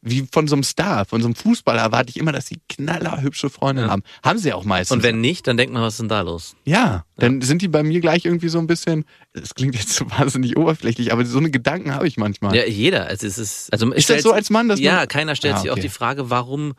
wie 0.05 0.27
von 0.33 0.49
so 0.49 0.55
einem 0.55 0.63
Star, 0.63 1.05
von 1.05 1.21
so 1.21 1.27
einem 1.27 1.35
Fußballer 1.35 1.81
erwarte 1.81 2.09
ich 2.09 2.17
immer, 2.17 2.33
dass 2.33 2.47
sie 2.47 2.57
knallerhübsche 2.67 3.49
Freundinnen 3.49 3.89
haben. 3.89 4.03
Haben 4.21 4.37
sie 4.37 4.51
auch 4.51 4.65
meistens. 4.65 4.97
Und 4.97 5.01
wenn 5.03 5.21
nicht, 5.21 5.47
dann 5.47 5.55
denkt 5.55 5.73
man, 5.73 5.81
was 5.81 5.93
ist 5.93 5.99
denn 6.01 6.09
da 6.09 6.19
los? 6.21 6.57
Ja, 6.65 7.05
dann 7.15 7.39
sind 7.41 7.61
die 7.61 7.69
bei 7.69 7.83
mir 7.83 8.01
gleich 8.01 8.25
irgendwie 8.25 8.49
so 8.49 8.59
ein 8.59 8.67
bisschen, 8.67 9.05
das 9.33 9.55
klingt 9.55 9.75
jetzt 9.75 9.91
so 9.93 10.03
wahnsinnig 10.11 10.57
oberflächlich, 10.57 11.13
aber 11.13 11.23
so 11.25 11.37
eine 11.37 11.51
Gedanken 11.51 11.93
habe 11.95 12.05
ich 12.05 12.17
manchmal. 12.17 12.53
Ja, 12.53 12.65
jeder. 12.65 13.05
Also 13.07 13.25
es 13.27 13.37
ist, 13.37 13.71
also 13.71 13.93
Ist 13.93 14.09
das 14.09 14.23
so 14.23 14.33
als 14.33 14.49
Mann, 14.49 14.67
dass 14.67 14.81
Ja, 14.81 14.95
man- 14.97 15.07
keiner 15.07 15.37
stellt 15.37 15.55
Ah, 15.55 15.59
sich 15.59 15.69
auch 15.69 15.75
okay. 15.77 15.83
die 15.83 15.89
Frage, 15.89 16.29
warum 16.29 16.73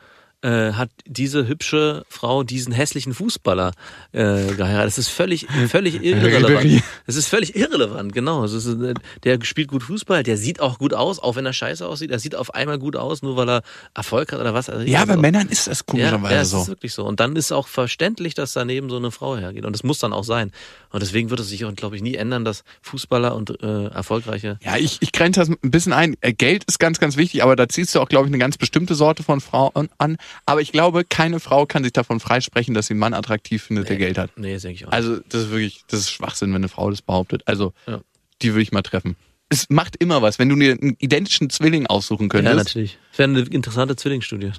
äh, 0.44 0.74
hat 0.74 0.90
diese 1.06 1.48
hübsche 1.48 2.04
Frau 2.08 2.42
diesen 2.42 2.72
hässlichen 2.72 3.14
Fußballer 3.14 3.72
äh, 4.12 4.52
geheiratet. 4.54 4.88
Das 4.88 4.98
ist 4.98 5.08
völlig, 5.08 5.46
völlig 5.68 5.94
irrelevant. 6.02 6.82
Das 7.06 7.16
ist 7.16 7.28
völlig 7.28 7.56
irrelevant, 7.56 8.12
genau. 8.12 8.44
Ist, 8.44 8.66
äh, 8.66 8.94
der 9.24 9.38
spielt 9.42 9.68
gut 9.68 9.82
Fußball, 9.82 10.22
der 10.22 10.36
sieht 10.36 10.60
auch 10.60 10.78
gut 10.78 10.92
aus, 10.92 11.18
auch 11.18 11.36
wenn 11.36 11.46
er 11.46 11.54
scheiße 11.54 11.86
aussieht. 11.86 12.10
Er 12.10 12.18
sieht 12.18 12.36
auf 12.36 12.54
einmal 12.54 12.78
gut 12.78 12.94
aus, 12.94 13.22
nur 13.22 13.36
weil 13.36 13.48
er 13.48 13.62
Erfolg 13.94 14.32
hat 14.32 14.40
oder 14.40 14.52
was. 14.52 14.68
Also, 14.68 14.84
Ja, 14.86 15.04
bei 15.04 15.12
also, 15.12 15.22
Männern 15.22 15.48
ist 15.48 15.66
das 15.66 15.78
ja, 15.78 15.84
komischerweise 15.86 16.34
ja, 16.34 16.42
es 16.42 16.50
so. 16.50 16.60
ist 16.60 16.68
wirklich 16.68 16.92
so. 16.92 17.06
Und 17.06 17.20
dann 17.20 17.36
ist 17.36 17.50
auch 17.50 17.66
verständlich, 17.66 18.34
dass 18.34 18.52
daneben 18.52 18.90
so 18.90 18.96
eine 18.96 19.10
Frau 19.10 19.38
hergeht. 19.38 19.64
Und 19.64 19.72
das 19.72 19.82
muss 19.82 19.98
dann 19.98 20.12
auch 20.12 20.24
sein. 20.24 20.52
Und 20.90 21.02
deswegen 21.02 21.30
wird 21.30 21.40
es 21.40 21.48
sich 21.48 21.64
auch, 21.64 21.74
glaube 21.74 21.96
ich, 21.96 22.02
nie 22.02 22.16
ändern, 22.16 22.44
dass 22.44 22.64
Fußballer 22.82 23.34
und 23.34 23.62
äh, 23.62 23.86
erfolgreiche 23.86 24.58
Ja, 24.62 24.76
ich, 24.76 24.98
ich 25.00 25.12
grenze 25.12 25.40
das 25.40 25.48
ein 25.48 25.70
bisschen 25.70 25.92
ein. 25.92 26.16
Äh, 26.20 26.34
Geld 26.34 26.64
ist 26.64 26.78
ganz, 26.78 27.00
ganz 27.00 27.16
wichtig, 27.16 27.42
aber 27.42 27.56
da 27.56 27.68
ziehst 27.68 27.94
du 27.94 28.00
auch, 28.00 28.08
glaube 28.08 28.26
ich, 28.26 28.30
eine 28.30 28.38
ganz 28.38 28.58
bestimmte 28.58 28.94
Sorte 28.94 29.22
von 29.22 29.40
Frauen 29.40 29.88
an. 29.98 30.18
Aber 30.46 30.60
ich 30.60 30.72
glaube, 30.72 31.04
keine 31.04 31.40
Frau 31.40 31.66
kann 31.66 31.84
sich 31.84 31.92
davon 31.92 32.20
freisprechen, 32.20 32.74
dass 32.74 32.86
sie 32.88 32.92
einen 32.94 33.00
Mann 33.00 33.14
attraktiv 33.14 33.62
findet, 33.62 33.88
der 33.88 33.96
Geld 33.96 34.18
hat. 34.18 34.30
Nee, 34.36 34.54
das 34.54 34.62
denke 34.62 34.76
ich 34.76 34.86
auch. 34.86 34.92
Also, 34.92 35.18
das 35.28 35.42
ist 35.44 35.50
wirklich, 35.50 35.84
das 35.88 36.00
ist 36.00 36.10
Schwachsinn, 36.10 36.50
wenn 36.50 36.56
eine 36.56 36.68
Frau 36.68 36.90
das 36.90 37.02
behauptet. 37.02 37.42
Also, 37.46 37.72
Ja. 37.86 38.00
die 38.42 38.52
würde 38.52 38.62
ich 38.62 38.72
mal 38.72 38.82
treffen. 38.82 39.16
Es 39.50 39.68
macht 39.68 39.96
immer 39.96 40.22
was, 40.22 40.38
wenn 40.38 40.48
du 40.48 40.56
dir 40.56 40.72
einen 40.72 40.96
identischen 40.98 41.50
Zwilling 41.50 41.86
aussuchen 41.86 42.24
ja, 42.24 42.28
könntest. 42.28 42.56
natürlich. 42.56 42.98
Das 43.10 43.18
wäre 43.18 43.30
eine 43.30 43.40
interessante 43.40 43.94
Zwillingsstudie. 43.94 44.52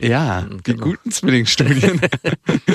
Ja, 0.00 0.42
die 0.42 0.72
Genau. 0.74 0.84
guten 0.84 1.10
Zwillingsstudien. 1.12 2.00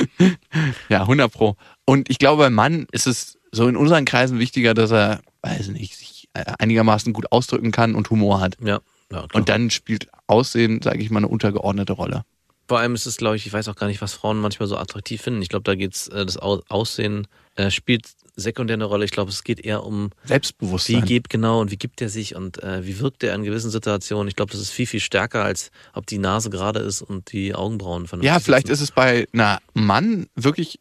ja, 0.90 1.02
100 1.02 1.32
pro. 1.32 1.56
Und 1.86 2.10
ich 2.10 2.20
glaube, 2.20 2.44
beim 2.44 2.54
Mann 2.54 2.88
ist 2.92 3.08
es 3.08 3.38
so 3.52 3.68
in 3.68 3.76
unseren 3.76 4.06
Kreisen 4.06 4.40
wichtiger, 4.40 4.74
dass 4.74 4.92
er, 4.92 5.22
weiß 5.42 5.68
nicht, 5.70 5.96
sich 5.96 6.30
äh, 6.34 6.46
einigermaßen 6.60 7.14
gut 7.14 7.32
ausdrücken 7.32 7.72
kann 7.72 7.96
und 7.96 8.10
Humor 8.10 8.40
hat. 8.40 8.58
Ja, 8.62 8.68
ja 8.68 8.80
klar. 9.10 9.28
Und 9.34 9.50
dann 9.50 9.70
spielt 9.70 10.08
Aussehen, 10.28 10.82
sage 10.82 11.00
ich 11.00 11.10
mal, 11.10 11.20
eine 11.20 11.28
untergeordnete 11.28 11.94
Rolle. 11.94 12.24
Vor 12.68 12.80
allem 12.80 12.96
ist 12.96 13.06
es, 13.06 13.18
glaube 13.18 13.36
ich, 13.38 13.46
ich 13.48 13.54
weiß 13.54 13.68
auch 13.70 13.76
gar 13.76 13.88
nicht, 13.88 14.02
was 14.02 14.14
Frauen 14.14 14.40
manchmal 14.40 14.68
so 14.68 14.78
attraktiv 14.78 15.22
finden. 15.22 15.42
Ich 15.42 15.50
glaube, 15.50 15.64
da 15.64 15.76
geht's, 15.76 16.08
äh, 16.10 16.26
das 16.26 16.38
Au- 16.38 16.62
Aussehen 16.70 17.28
äh, 17.56 17.72
spielt 17.72 18.08
sekundär 18.36 18.76
eine 18.76 18.84
Rolle. 18.86 19.06
Ich 19.06 19.12
glaube, 19.12 19.32
es 19.32 19.44
geht 19.44 19.60
eher 19.62 19.84
um, 19.84 20.12
wie 20.24 20.28
Selbstbewusstsein. 20.28 21.06
gibt 21.06 21.30
genau 21.30 21.60
und 21.62 21.72
wie 21.72 21.78
gibt 21.78 22.02
er 22.02 22.10
sich 22.10 22.36
und 22.36 22.62
äh, 22.62 22.86
wie 22.86 23.00
wirkt 23.00 23.24
er 23.24 23.34
in 23.34 23.44
gewissen 23.44 23.72
Situationen. 23.72 24.28
Ich 24.28 24.36
glaube, 24.36 24.52
das 24.52 24.62
ist 24.62 24.70
viel, 24.70 24.86
viel 24.86 25.00
stärker, 25.00 25.44
als 25.44 25.72
ob 25.94 26.06
die 26.06 26.18
Nase 26.20 26.50
gerade 26.50 26.80
ist 26.82 27.02
und 27.02 27.32
die 27.32 27.56
Augenbrauen 27.56 28.06
vernünftig 28.06 28.28
Ja, 28.32 28.40
vielleicht 28.40 28.68
sitzen. 28.68 28.74
ist 28.84 28.90
es 28.90 28.92
bei 28.92 29.28
einer 29.34 29.60
Mann 29.74 30.28
wirklich 30.36 30.80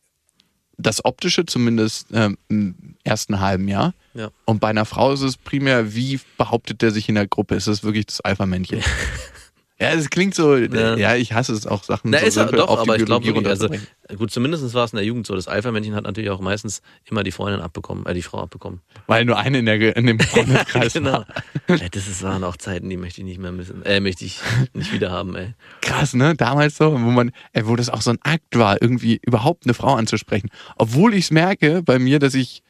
das 0.78 1.02
Optische, 1.04 1.46
zumindest 1.46 2.08
ähm, 2.12 2.36
im 2.48 2.96
ersten 3.04 3.40
halben 3.40 3.68
Jahr. 3.68 3.94
Ja. 4.12 4.30
Und 4.44 4.60
bei 4.60 4.68
einer 4.68 4.84
Frau 4.84 5.12
ist 5.12 5.22
es 5.22 5.38
primär, 5.38 5.94
wie 5.94 6.20
behauptet 6.36 6.82
der 6.82 6.90
sich 6.90 7.08
in 7.08 7.14
der 7.14 7.26
Gruppe? 7.26 7.54
Ist 7.54 7.68
es 7.68 7.82
wirklich 7.82 8.04
das 8.06 8.20
Alpha-Männchen? 8.20 8.80
Ja, 8.80 8.84
es 9.78 10.08
klingt 10.08 10.34
so, 10.34 10.56
ja. 10.56 10.96
Ja. 10.96 11.14
ich 11.16 11.32
hasse 11.34 11.52
es 11.52 11.66
auch, 11.66 11.84
Sachen 11.84 12.10
Na, 12.10 12.18
so 12.18 12.26
ist 12.26 12.36
er 12.36 12.44
simpel 12.44 12.60
doch, 12.60 12.68
auf 12.68 12.82
die 12.82 12.88
aber 12.88 12.98
ich 12.98 13.04
glaube, 13.04 13.24
Biologie 13.24 13.48
also, 13.48 13.68
gut, 14.16 14.30
zumindest 14.30 14.72
war 14.72 14.84
es 14.84 14.92
in 14.92 14.96
der 14.96 15.04
Jugend 15.04 15.26
so. 15.26 15.34
Das 15.34 15.48
Alpha-Männchen 15.48 15.94
hat 15.94 16.04
natürlich 16.04 16.30
auch 16.30 16.40
meistens 16.40 16.80
immer 17.04 17.22
die 17.22 17.30
Freundin 17.30 17.60
abbekommen, 17.60 18.06
äh, 18.06 18.14
die 18.14 18.22
Frau 18.22 18.40
abbekommen. 18.40 18.80
Weil 19.06 19.26
nur 19.26 19.38
eine 19.38 19.58
in, 19.58 19.66
der, 19.66 19.96
in 19.96 20.06
dem 20.06 20.18
Freundeskreis 20.18 20.92
genau. 20.94 21.12
war. 21.12 21.26
Ey, 21.68 21.90
das 21.90 22.08
ist, 22.08 22.22
waren 22.22 22.42
auch 22.44 22.56
Zeiten, 22.56 22.88
die 22.88 22.96
möchte 22.96 23.20
ich 23.20 23.26
nicht 23.26 23.38
mehr 23.38 23.52
missen. 23.52 23.84
Äh, 23.84 24.00
möchte 24.00 24.24
ich 24.24 24.40
nicht 24.72 24.92
wieder 24.92 25.10
haben, 25.10 25.36
ey. 25.36 25.54
Krass, 25.82 26.14
ne? 26.14 26.34
Damals 26.34 26.76
so, 26.76 26.92
wo 26.92 26.96
man, 26.96 27.32
ey, 27.52 27.66
wo 27.66 27.76
das 27.76 27.90
auch 27.90 28.00
so 28.00 28.10
ein 28.10 28.18
Akt 28.22 28.56
war, 28.56 28.80
irgendwie 28.80 29.20
überhaupt 29.26 29.66
eine 29.66 29.74
Frau 29.74 29.94
anzusprechen. 29.94 30.48
Obwohl 30.76 31.12
ich 31.12 31.26
es 31.26 31.30
merke 31.30 31.82
bei 31.82 31.98
mir, 31.98 32.18
dass 32.18 32.34
ich 32.34 32.62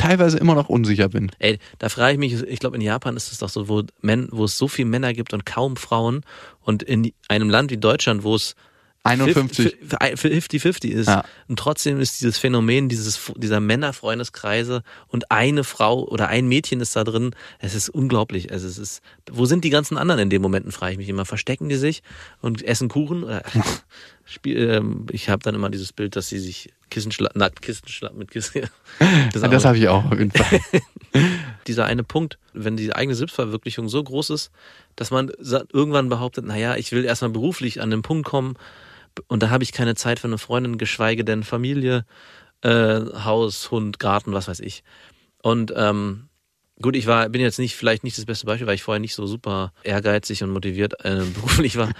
teilweise 0.00 0.38
immer 0.38 0.54
noch 0.54 0.68
unsicher 0.68 1.08
bin. 1.08 1.30
Ey, 1.38 1.58
da 1.78 1.88
frage 1.88 2.14
ich 2.14 2.18
mich, 2.18 2.42
ich 2.42 2.58
glaube 2.58 2.76
in 2.76 2.82
Japan 2.82 3.16
ist 3.16 3.30
es 3.32 3.38
doch 3.38 3.50
so, 3.50 3.68
wo, 3.68 3.82
Men, 4.00 4.28
wo 4.32 4.44
es 4.44 4.56
so 4.56 4.66
viele 4.66 4.88
Männer 4.88 5.12
gibt 5.12 5.34
und 5.34 5.44
kaum 5.44 5.76
Frauen 5.76 6.22
und 6.60 6.82
in 6.82 7.12
einem 7.28 7.50
Land 7.50 7.70
wie 7.70 7.76
Deutschland, 7.76 8.22
wo 8.22 8.34
es 8.34 8.54
51. 9.02 9.78
50-50 9.90 10.88
ist. 10.88 11.08
Ja. 11.08 11.24
Und 11.48 11.58
trotzdem 11.58 12.00
ist 12.00 12.20
dieses 12.20 12.36
Phänomen 12.36 12.90
dieses, 12.90 13.32
dieser 13.36 13.58
Männerfreundeskreise 13.58 14.82
und 15.08 15.30
eine 15.30 15.64
Frau 15.64 16.06
oder 16.06 16.28
ein 16.28 16.48
Mädchen 16.48 16.80
ist 16.80 16.96
da 16.96 17.04
drin. 17.04 17.34
Es 17.60 17.74
ist 17.74 17.88
unglaublich. 17.88 18.52
Also 18.52 18.68
es 18.68 18.76
ist, 18.76 19.00
wo 19.30 19.46
sind 19.46 19.64
die 19.64 19.70
ganzen 19.70 19.96
anderen 19.96 20.20
in 20.20 20.30
den 20.30 20.42
Momenten, 20.42 20.70
frage 20.70 20.92
ich 20.92 20.98
mich 20.98 21.08
immer. 21.08 21.24
Verstecken 21.24 21.70
die 21.70 21.76
sich 21.76 22.02
und 22.42 22.62
essen 22.62 22.88
Kuchen? 22.88 23.24
Spiel, 24.30 24.70
ähm, 24.70 25.06
ich 25.10 25.28
habe 25.28 25.42
dann 25.42 25.56
immer 25.56 25.70
dieses 25.70 25.92
Bild, 25.92 26.14
dass 26.14 26.28
sie 26.28 26.38
sich 26.38 26.72
Kissen 26.88 27.10
schla 27.10 27.30
nackt 27.34 27.62
Kissen 27.62 27.88
schla 27.88 28.10
mit 28.12 28.30
Kissen. 28.30 28.62
Das, 29.32 29.42
das 29.42 29.64
habe 29.64 29.78
ich 29.78 29.88
auch 29.88 30.04
auf 30.04 30.18
jeden 30.18 30.30
Fall. 30.30 30.60
dieser 31.66 31.86
eine 31.86 32.04
Punkt, 32.04 32.38
wenn 32.52 32.76
die 32.76 32.94
eigene 32.94 33.14
Selbstverwirklichung 33.14 33.88
so 33.88 34.02
groß 34.02 34.30
ist, 34.30 34.50
dass 34.94 35.10
man 35.10 35.30
irgendwann 35.72 36.08
behauptet, 36.08 36.44
naja, 36.44 36.76
ich 36.76 36.92
will 36.92 37.04
erstmal 37.04 37.30
beruflich 37.30 37.80
an 37.80 37.90
den 37.90 38.02
Punkt 38.02 38.26
kommen 38.26 38.56
und 39.26 39.42
da 39.42 39.50
habe 39.50 39.64
ich 39.64 39.72
keine 39.72 39.94
Zeit 39.94 40.20
für 40.20 40.28
eine 40.28 40.38
Freundin, 40.38 40.78
geschweige 40.78 41.24
denn 41.24 41.42
Familie, 41.42 42.04
äh, 42.62 43.00
Haus, 43.24 43.70
Hund, 43.70 43.98
Garten, 43.98 44.32
was 44.32 44.48
weiß 44.48 44.60
ich. 44.60 44.84
Und 45.42 45.72
ähm, 45.76 46.28
gut, 46.82 46.96
ich 46.96 47.06
war, 47.06 47.28
bin 47.28 47.40
jetzt 47.40 47.58
nicht, 47.58 47.76
vielleicht 47.76 48.04
nicht 48.04 48.18
das 48.18 48.24
beste 48.24 48.46
Beispiel, 48.46 48.66
weil 48.66 48.74
ich 48.74 48.82
vorher 48.82 49.00
nicht 49.00 49.14
so 49.14 49.26
super 49.26 49.72
ehrgeizig 49.82 50.42
und 50.42 50.50
motiviert 50.50 51.04
äh, 51.04 51.22
beruflich 51.34 51.76
war. 51.76 51.90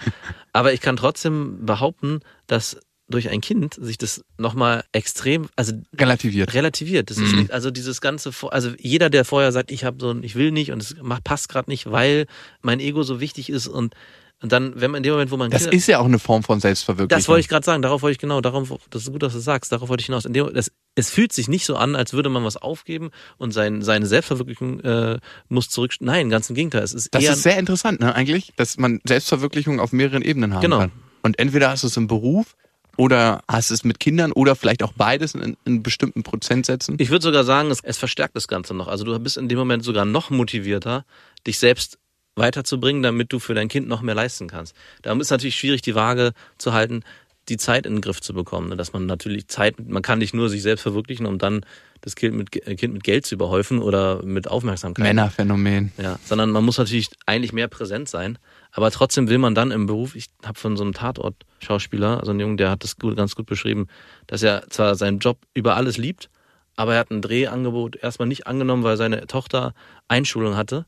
Aber 0.52 0.72
ich 0.72 0.80
kann 0.80 0.96
trotzdem 0.96 1.64
behaupten, 1.64 2.20
dass 2.46 2.78
durch 3.08 3.28
ein 3.28 3.40
Kind 3.40 3.74
sich 3.74 3.98
das 3.98 4.24
nochmal 4.38 4.84
extrem, 4.92 5.48
also 5.56 5.72
Relativiert. 5.98 6.54
relativiert. 6.54 7.10
Das 7.10 7.18
ist 7.18 7.34
nicht, 7.34 7.50
also 7.50 7.72
dieses 7.72 8.00
ganze, 8.00 8.30
also 8.50 8.70
jeder, 8.78 9.10
der 9.10 9.24
vorher 9.24 9.50
sagt, 9.50 9.72
ich 9.72 9.84
habe 9.84 9.96
so 10.00 10.10
ein, 10.12 10.22
ich 10.22 10.36
will 10.36 10.52
nicht 10.52 10.70
und 10.70 10.80
es 10.80 10.94
macht, 11.02 11.24
passt 11.24 11.48
gerade 11.48 11.68
nicht, 11.68 11.90
weil 11.90 12.26
mein 12.62 12.78
Ego 12.78 13.02
so 13.02 13.20
wichtig 13.20 13.50
ist 13.50 13.66
und, 13.66 13.94
und 14.42 14.52
dann, 14.52 14.72
wenn 14.80 14.90
man 14.90 14.98
in 14.98 15.02
dem 15.02 15.12
Moment, 15.12 15.30
wo 15.30 15.36
man 15.36 15.50
Das 15.50 15.62
Kinder, 15.62 15.76
ist 15.76 15.86
ja 15.86 15.98
auch 15.98 16.06
eine 16.06 16.18
Form 16.18 16.42
von 16.42 16.60
Selbstverwirklichung. 16.60 17.18
das 17.18 17.28
wollte 17.28 17.40
ich 17.40 17.48
gerade 17.48 17.64
sagen, 17.64 17.82
darauf 17.82 18.02
wollte 18.02 18.12
ich 18.12 18.18
genau, 18.18 18.40
darum, 18.40 18.66
das 18.90 19.02
ist 19.02 19.12
gut, 19.12 19.22
dass 19.22 19.32
du 19.34 19.38
sagst, 19.38 19.70
darauf 19.72 19.88
wollte 19.88 20.00
ich 20.00 20.06
hinaus. 20.06 20.24
In 20.24 20.32
dem, 20.32 20.52
das, 20.54 20.70
es 20.94 21.10
fühlt 21.10 21.32
sich 21.32 21.46
nicht 21.48 21.66
so 21.66 21.76
an, 21.76 21.94
als 21.94 22.12
würde 22.12 22.30
man 22.30 22.44
was 22.44 22.56
aufgeben 22.56 23.10
und 23.38 23.52
sein, 23.52 23.82
seine 23.82 24.06
Selbstverwirklichung 24.06 24.80
äh, 24.80 25.18
muss 25.48 25.68
zurück. 25.68 25.92
Nein, 26.00 26.30
ganz 26.30 26.48
im 26.48 26.56
Gegenteil. 26.56 26.82
Es 26.82 26.94
ist 26.94 27.14
Das 27.14 27.22
eher 27.22 27.32
ist 27.32 27.42
sehr 27.42 27.58
interessant, 27.58 28.00
ne, 28.00 28.14
eigentlich, 28.14 28.52
dass 28.56 28.78
man 28.78 29.00
Selbstverwirklichung 29.06 29.78
auf 29.78 29.92
mehreren 29.92 30.22
Ebenen 30.22 30.54
haben 30.54 30.62
Genau. 30.62 30.78
kann. 30.78 30.92
Und 31.22 31.38
entweder 31.38 31.68
hast 31.70 31.82
du 31.82 31.88
es 31.88 31.96
im 31.98 32.06
Beruf 32.06 32.56
oder 32.96 33.42
hast 33.48 33.70
es 33.70 33.84
mit 33.84 34.00
Kindern 34.00 34.32
oder 34.32 34.56
vielleicht 34.56 34.82
auch 34.82 34.92
beides 34.94 35.34
in, 35.34 35.56
in 35.64 35.82
bestimmten 35.82 36.22
Prozentsätzen. 36.22 36.96
Ich 36.98 37.10
würde 37.10 37.22
sogar 37.22 37.44
sagen, 37.44 37.70
es, 37.70 37.80
es 37.82 37.98
verstärkt 37.98 38.36
das 38.36 38.48
Ganze 38.48 38.74
noch. 38.74 38.88
Also 38.88 39.04
du 39.04 39.18
bist 39.18 39.36
in 39.36 39.48
dem 39.48 39.58
Moment 39.58 39.84
sogar 39.84 40.04
noch 40.04 40.30
motivierter, 40.30 41.04
dich 41.46 41.58
selbst 41.58 41.98
weiterzubringen, 42.36 43.02
damit 43.02 43.32
du 43.32 43.38
für 43.38 43.54
dein 43.54 43.68
Kind 43.68 43.88
noch 43.88 44.02
mehr 44.02 44.14
leisten 44.14 44.48
kannst. 44.48 44.74
Da 45.02 45.12
ist 45.12 45.30
natürlich 45.30 45.56
schwierig, 45.56 45.82
die 45.82 45.94
Waage 45.94 46.32
zu 46.58 46.72
halten, 46.72 47.02
die 47.48 47.56
Zeit 47.56 47.86
in 47.86 47.94
den 47.94 48.00
Griff 48.00 48.20
zu 48.20 48.32
bekommen. 48.32 48.68
ne? 48.68 48.76
Dass 48.76 48.92
man 48.92 49.06
natürlich 49.06 49.48
Zeit, 49.48 49.76
man 49.88 50.02
kann 50.02 50.18
nicht 50.18 50.34
nur 50.34 50.48
sich 50.48 50.62
selbst 50.62 50.82
verwirklichen, 50.82 51.26
um 51.26 51.38
dann 51.38 51.64
das 52.00 52.14
Kind 52.14 52.34
mit, 52.34 52.54
äh, 52.66 52.76
kind 52.76 52.94
mit 52.94 53.04
Geld 53.04 53.26
zu 53.26 53.34
überhäufen 53.34 53.80
oder 53.80 54.24
mit 54.24 54.48
Aufmerksamkeit. 54.48 55.02
Männerphänomen. 55.02 55.92
Ja, 55.98 56.18
sondern 56.24 56.50
man 56.50 56.64
muss 56.64 56.78
natürlich 56.78 57.10
eigentlich 57.26 57.52
mehr 57.52 57.68
präsent 57.68 58.08
sein. 58.08 58.38
Aber 58.72 58.90
trotzdem 58.90 59.28
will 59.28 59.38
man 59.38 59.54
dann 59.54 59.70
im 59.70 59.86
Beruf, 59.86 60.14
ich 60.14 60.26
habe 60.44 60.58
von 60.58 60.76
so 60.76 60.84
einem 60.84 60.92
Tatort-Schauspieler, 60.92 62.20
also 62.20 62.30
einen 62.30 62.40
Jungen, 62.40 62.56
der 62.56 62.70
hat 62.70 62.84
das 62.84 62.96
gut, 62.96 63.16
ganz 63.16 63.34
gut 63.34 63.46
beschrieben, 63.46 63.88
dass 64.26 64.42
er 64.42 64.64
zwar 64.70 64.94
seinen 64.94 65.18
Job 65.18 65.38
über 65.54 65.76
alles 65.76 65.98
liebt, 65.98 66.30
aber 66.76 66.94
er 66.94 67.00
hat 67.00 67.10
ein 67.10 67.20
Drehangebot 67.20 67.96
erstmal 67.96 68.28
nicht 68.28 68.46
angenommen, 68.46 68.84
weil 68.84 68.96
seine 68.96 69.26
Tochter 69.26 69.74
Einschulung 70.08 70.56
hatte. 70.56 70.86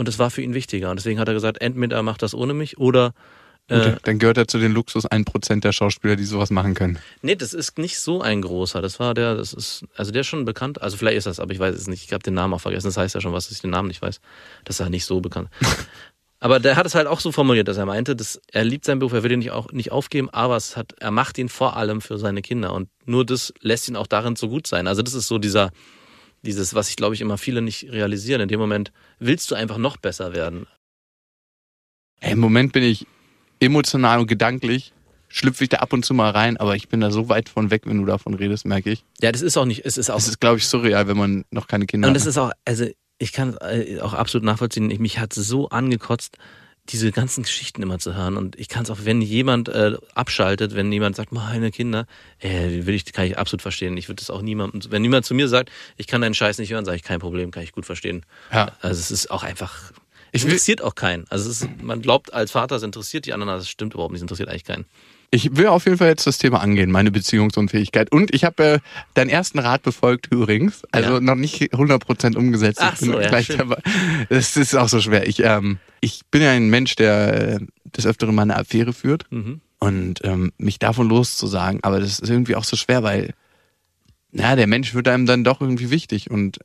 Und 0.00 0.08
das 0.08 0.18
war 0.18 0.30
für 0.30 0.40
ihn 0.40 0.54
wichtiger. 0.54 0.88
Und 0.88 0.98
deswegen 0.98 1.20
hat 1.20 1.28
er 1.28 1.34
gesagt, 1.34 1.60
entweder 1.60 1.96
er 1.96 2.02
macht 2.02 2.22
das 2.22 2.32
ohne 2.32 2.54
mich 2.54 2.78
oder 2.78 3.12
Gut, 3.68 3.78
äh, 3.84 3.96
dann 4.02 4.18
gehört 4.18 4.38
er 4.38 4.48
zu 4.48 4.56
den 4.56 4.72
Luxus 4.72 5.04
1% 5.04 5.60
der 5.60 5.72
Schauspieler, 5.72 6.16
die 6.16 6.24
sowas 6.24 6.48
machen 6.48 6.72
können. 6.72 6.98
Nee, 7.20 7.36
das 7.36 7.52
ist 7.52 7.76
nicht 7.76 8.00
so 8.00 8.22
ein 8.22 8.40
großer. 8.40 8.80
Das 8.80 8.98
war 8.98 9.12
der, 9.12 9.34
das 9.34 9.52
ist, 9.52 9.84
also 9.94 10.10
der 10.10 10.22
ist 10.22 10.26
schon 10.26 10.46
bekannt. 10.46 10.80
Also 10.80 10.96
vielleicht 10.96 11.18
ist 11.18 11.26
das, 11.26 11.38
aber 11.38 11.52
ich 11.52 11.58
weiß 11.58 11.74
es 11.74 11.86
nicht. 11.86 12.02
Ich 12.02 12.14
habe 12.14 12.22
den 12.22 12.32
Namen 12.32 12.54
auch 12.54 12.62
vergessen. 12.62 12.86
Das 12.86 12.96
heißt 12.96 13.14
ja 13.14 13.20
schon 13.20 13.34
was, 13.34 13.48
dass 13.48 13.56
ich 13.56 13.60
den 13.60 13.72
Namen 13.72 13.88
nicht 13.88 14.00
weiß. 14.00 14.22
Das 14.64 14.76
ist 14.76 14.80
ja 14.80 14.88
nicht 14.88 15.04
so 15.04 15.20
bekannt. 15.20 15.50
aber 16.40 16.60
der 16.60 16.76
hat 16.76 16.86
es 16.86 16.94
halt 16.94 17.06
auch 17.06 17.20
so 17.20 17.30
formuliert, 17.30 17.68
dass 17.68 17.76
er 17.76 17.84
meinte, 17.84 18.16
dass 18.16 18.40
er 18.50 18.64
liebt 18.64 18.86
seinen 18.86 19.00
Beruf, 19.00 19.12
er 19.12 19.22
will 19.22 19.32
ihn 19.32 19.40
nicht, 19.40 19.50
auch, 19.50 19.70
nicht 19.70 19.92
aufgeben, 19.92 20.30
aber 20.30 20.56
es 20.56 20.78
hat, 20.78 20.94
er 20.98 21.10
macht 21.10 21.36
ihn 21.36 21.50
vor 21.50 21.76
allem 21.76 22.00
für 22.00 22.16
seine 22.16 22.40
Kinder. 22.40 22.72
Und 22.72 22.88
nur 23.04 23.26
das 23.26 23.52
lässt 23.60 23.86
ihn 23.86 23.96
auch 23.96 24.06
darin 24.06 24.34
so 24.34 24.48
gut 24.48 24.66
sein. 24.66 24.86
Also 24.86 25.02
das 25.02 25.12
ist 25.12 25.28
so 25.28 25.36
dieser, 25.36 25.72
dieses, 26.42 26.74
was 26.74 26.88
ich 26.88 26.96
glaube 26.96 27.14
ich 27.14 27.20
immer 27.20 27.38
viele 27.38 27.62
nicht 27.62 27.90
realisieren. 27.90 28.40
In 28.40 28.48
dem 28.48 28.60
Moment 28.60 28.92
willst 29.18 29.50
du 29.50 29.54
einfach 29.54 29.78
noch 29.78 29.96
besser 29.96 30.32
werden. 30.34 30.66
Ey, 32.20 32.32
Im 32.32 32.38
Moment 32.40 32.72
bin 32.72 32.82
ich 32.82 33.06
emotional 33.60 34.20
und 34.20 34.26
gedanklich, 34.26 34.92
schlüpfe 35.28 35.64
ich 35.64 35.70
da 35.70 35.78
ab 35.78 35.92
und 35.92 36.04
zu 36.04 36.12
mal 36.14 36.30
rein, 36.30 36.56
aber 36.56 36.76
ich 36.76 36.88
bin 36.88 37.00
da 37.00 37.10
so 37.10 37.28
weit 37.28 37.48
von 37.48 37.70
weg, 37.70 37.82
wenn 37.86 37.98
du 37.98 38.04
davon 38.04 38.34
redest, 38.34 38.66
merke 38.66 38.90
ich. 38.90 39.04
Ja, 39.20 39.32
das 39.32 39.42
ist 39.42 39.56
auch 39.56 39.64
nicht, 39.64 39.84
es 39.84 39.96
ist 39.96 40.10
auch 40.10 40.16
Das 40.16 40.28
ist, 40.28 40.40
glaube 40.40 40.58
ich, 40.58 40.66
surreal, 40.66 41.06
wenn 41.08 41.16
man 41.16 41.44
noch 41.50 41.66
keine 41.66 41.86
Kinder 41.86 42.08
Und 42.08 42.14
hat. 42.14 42.20
das 42.20 42.26
ist 42.26 42.36
auch, 42.36 42.52
also 42.64 42.86
ich 43.18 43.32
kann 43.32 43.56
äh, 43.60 44.00
auch 44.00 44.14
absolut 44.14 44.44
nachvollziehen, 44.44 44.90
ich, 44.90 44.98
mich 44.98 45.18
hat 45.18 45.32
so 45.32 45.68
angekotzt, 45.68 46.36
diese 46.88 47.12
ganzen 47.12 47.42
Geschichten 47.42 47.82
immer 47.82 47.98
zu 47.98 48.14
hören. 48.14 48.36
Und 48.36 48.58
ich 48.58 48.68
kann 48.68 48.82
es 48.82 48.90
auch, 48.90 48.98
wenn 49.04 49.22
jemand 49.22 49.68
äh, 49.68 49.96
abschaltet, 50.14 50.74
wenn 50.74 50.90
jemand 50.90 51.16
sagt, 51.16 51.32
meine 51.32 51.70
Kinder, 51.70 52.06
äh, 52.38 52.86
will 52.86 52.94
ich, 52.94 53.04
kann 53.12 53.26
ich 53.26 53.38
absolut 53.38 53.62
verstehen. 53.62 53.96
Ich 53.96 54.08
würde 54.08 54.20
das 54.20 54.30
auch 54.30 54.42
niemandem, 54.42 54.82
wenn 54.90 55.04
jemand 55.04 55.24
zu 55.24 55.34
mir 55.34 55.48
sagt, 55.48 55.70
ich 55.96 56.06
kann 56.06 56.20
deinen 56.20 56.34
Scheiß 56.34 56.58
nicht 56.58 56.72
hören, 56.72 56.84
sage 56.84 56.96
ich, 56.96 57.02
kein 57.02 57.20
Problem, 57.20 57.50
kann 57.50 57.62
ich 57.62 57.72
gut 57.72 57.86
verstehen. 57.86 58.24
Ja. 58.52 58.72
Also 58.80 58.98
es 59.00 59.10
ist 59.10 59.30
auch 59.30 59.42
einfach, 59.42 59.92
Ich 60.32 60.42
es 60.42 60.44
interessiert 60.44 60.82
auch 60.82 60.94
keinen. 60.94 61.26
Also 61.28 61.50
ist, 61.50 61.68
man 61.82 62.02
glaubt 62.02 62.32
als 62.34 62.50
Vater, 62.50 62.76
es 62.76 62.82
interessiert 62.82 63.26
die 63.26 63.32
anderen, 63.32 63.50
aber 63.50 63.60
es 63.60 63.68
stimmt 63.68 63.94
überhaupt 63.94 64.12
nicht, 64.12 64.20
es 64.20 64.22
interessiert 64.22 64.48
eigentlich 64.48 64.64
keinen. 64.64 64.86
Ich 65.32 65.56
will 65.56 65.68
auf 65.68 65.84
jeden 65.84 65.96
Fall 65.98 66.08
jetzt 66.08 66.26
das 66.26 66.38
Thema 66.38 66.60
angehen, 66.60 66.90
meine 66.90 67.12
Beziehungsunfähigkeit. 67.12 68.10
Und 68.10 68.34
ich 68.34 68.42
habe 68.44 68.64
äh, 68.64 68.78
deinen 69.14 69.30
ersten 69.30 69.60
Rat 69.60 69.82
befolgt 69.82 70.26
übrigens. 70.32 70.82
Also 70.90 71.14
Ja. 71.14 71.20
noch 71.20 71.36
nicht 71.36 71.62
100% 71.72 72.36
umgesetzt. 72.36 72.80
Ach 72.82 72.94
ich 72.94 73.00
bin 73.00 73.12
so, 73.12 73.20
ja, 73.20 73.28
gleich 73.28 73.46
schön. 73.46 73.58
dabei. 73.58 73.80
Das 74.28 74.56
ist 74.56 74.74
auch 74.74 74.88
so 74.88 75.00
schwer. 75.00 75.28
Ich, 75.28 75.40
ähm, 75.44 75.78
ich 76.00 76.22
bin 76.32 76.42
ja 76.42 76.50
ein 76.50 76.68
Mensch, 76.68 76.96
der 76.96 77.54
äh, 77.54 77.58
des 77.96 78.06
Öfteren 78.06 78.34
mal 78.34 78.42
eine 78.42 78.56
Affäre 78.56 78.92
führt. 78.92 79.26
Mhm. 79.30 79.60
Und 79.78 80.20
ähm, 80.24 80.52
mich 80.58 80.78
davon 80.80 81.08
loszusagen. 81.08 81.78
Aber 81.84 82.00
das 82.00 82.18
ist 82.18 82.28
irgendwie 82.28 82.56
auch 82.56 82.64
so 82.64 82.76
schwer, 82.76 83.02
weil 83.02 83.32
na, 84.32 84.54
der 84.56 84.66
Mensch 84.66 84.94
wird 84.94 85.08
einem 85.08 85.26
dann 85.26 85.44
doch 85.44 85.60
irgendwie 85.60 85.90
wichtig. 85.90 86.30
Und 86.30 86.58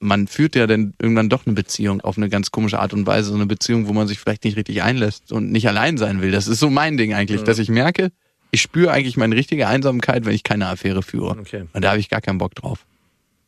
man 0.00 0.26
führt 0.26 0.54
ja 0.54 0.66
dann 0.66 0.94
irgendwann 1.00 1.28
doch 1.28 1.46
eine 1.46 1.54
Beziehung 1.54 2.00
auf 2.00 2.16
eine 2.16 2.28
ganz 2.28 2.50
komische 2.50 2.78
Art 2.78 2.92
und 2.92 3.06
Weise. 3.06 3.30
So 3.30 3.34
eine 3.34 3.46
Beziehung, 3.46 3.88
wo 3.88 3.92
man 3.92 4.06
sich 4.06 4.18
vielleicht 4.18 4.44
nicht 4.44 4.56
richtig 4.56 4.82
einlässt 4.82 5.32
und 5.32 5.50
nicht 5.50 5.68
allein 5.68 5.96
sein 5.96 6.20
will. 6.20 6.30
Das 6.30 6.46
ist 6.46 6.60
so 6.60 6.70
mein 6.70 6.96
Ding 6.96 7.14
eigentlich, 7.14 7.42
dass 7.42 7.58
ich 7.58 7.68
merke, 7.68 8.10
ich 8.50 8.62
spüre 8.62 8.92
eigentlich 8.92 9.16
meine 9.16 9.34
richtige 9.34 9.66
Einsamkeit, 9.66 10.24
wenn 10.24 10.34
ich 10.34 10.42
keine 10.42 10.68
Affäre 10.68 11.02
führe. 11.02 11.30
Okay. 11.38 11.64
Und 11.72 11.82
da 11.82 11.90
habe 11.90 12.00
ich 12.00 12.08
gar 12.08 12.20
keinen 12.20 12.38
Bock 12.38 12.54
drauf. 12.54 12.86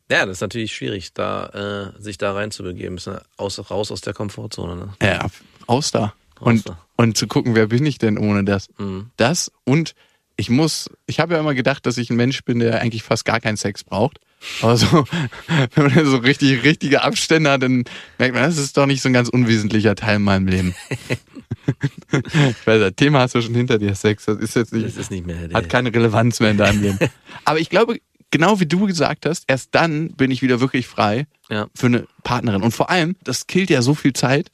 Ja, 0.09 0.25
das 0.25 0.37
ist 0.37 0.41
natürlich 0.41 0.73
schwierig, 0.73 1.13
da 1.13 1.93
äh, 1.97 2.01
sich 2.01 2.17
da 2.17 2.33
reinzubegeben, 2.33 2.95
bisschen 2.95 3.19
aus, 3.35 3.69
raus 3.69 3.91
aus 3.91 4.01
der 4.01 4.13
Komfortzone. 4.13 4.75
Ne? 4.75 4.93
Ja, 5.01 5.27
raus 5.67 5.91
da. 5.91 6.13
Und, 6.39 6.69
da. 6.69 6.77
und 6.95 7.17
zu 7.17 7.27
gucken, 7.27 7.55
wer 7.55 7.67
bin 7.67 7.85
ich 7.85 7.97
denn 7.97 8.17
ohne 8.17 8.43
das? 8.43 8.69
Mhm. 8.77 9.09
Das 9.17 9.51
und 9.65 9.95
ich 10.37 10.49
muss, 10.49 10.89
ich 11.07 11.19
habe 11.19 11.33
ja 11.33 11.39
immer 11.39 11.55
gedacht, 11.55 11.85
dass 11.85 11.97
ich 11.97 12.09
ein 12.09 12.15
Mensch 12.15 12.43
bin, 12.43 12.59
der 12.59 12.79
eigentlich 12.79 13.03
fast 13.03 13.25
gar 13.25 13.39
keinen 13.39 13.57
Sex 13.57 13.83
braucht. 13.83 14.19
Aber 14.61 14.77
so, 14.77 15.05
wenn 15.75 15.93
man 15.93 16.05
so 16.05 16.17
richtig, 16.17 16.63
richtige 16.63 17.03
Abstände 17.03 17.51
hat, 17.51 17.63
dann 17.63 17.83
merkt 18.17 18.35
man, 18.35 18.43
das 18.43 18.57
ist 18.57 18.77
doch 18.77 18.85
nicht 18.85 19.01
so 19.01 19.09
ein 19.09 19.13
ganz 19.13 19.29
unwesentlicher 19.29 19.95
Teil 19.95 20.17
in 20.17 20.23
meinem 20.23 20.47
Leben. 20.47 20.75
ich 22.11 22.67
weiß, 22.67 22.79
das 22.79 22.95
Thema 22.95 23.21
hast 23.21 23.35
du 23.35 23.41
schon 23.41 23.55
hinter 23.55 23.77
dir, 23.77 23.93
Sex. 23.95 24.25
Das 24.25 24.37
ist 24.37 24.55
jetzt 24.55 24.71
Das 24.73 24.79
nicht, 24.79 24.97
ist 24.97 25.11
nicht 25.11 25.25
mehr. 25.25 25.49
hat 25.53 25.69
keine 25.69 25.93
Relevanz 25.93 26.39
mehr 26.39 26.51
in 26.51 26.57
deinem 26.57 26.81
Leben. 26.81 26.99
Aber 27.45 27.59
ich 27.59 27.69
glaube, 27.69 27.99
genau 28.31 28.59
wie 28.59 28.65
du 28.65 28.85
gesagt 28.85 29.25
hast, 29.25 29.43
erst 29.47 29.73
dann 29.75 30.09
bin 30.11 30.31
ich 30.31 30.41
wieder 30.41 30.59
wirklich 30.59 30.87
frei 30.87 31.27
ja. 31.49 31.67
für 31.75 31.87
eine 31.87 32.07
Partnerin. 32.23 32.61
Und 32.61 32.71
vor 32.71 32.89
allem, 32.89 33.15
das 33.23 33.47
killt 33.47 33.69
ja 33.69 33.81
so 33.81 33.95
viel 33.95 34.13
Zeit, 34.13 34.51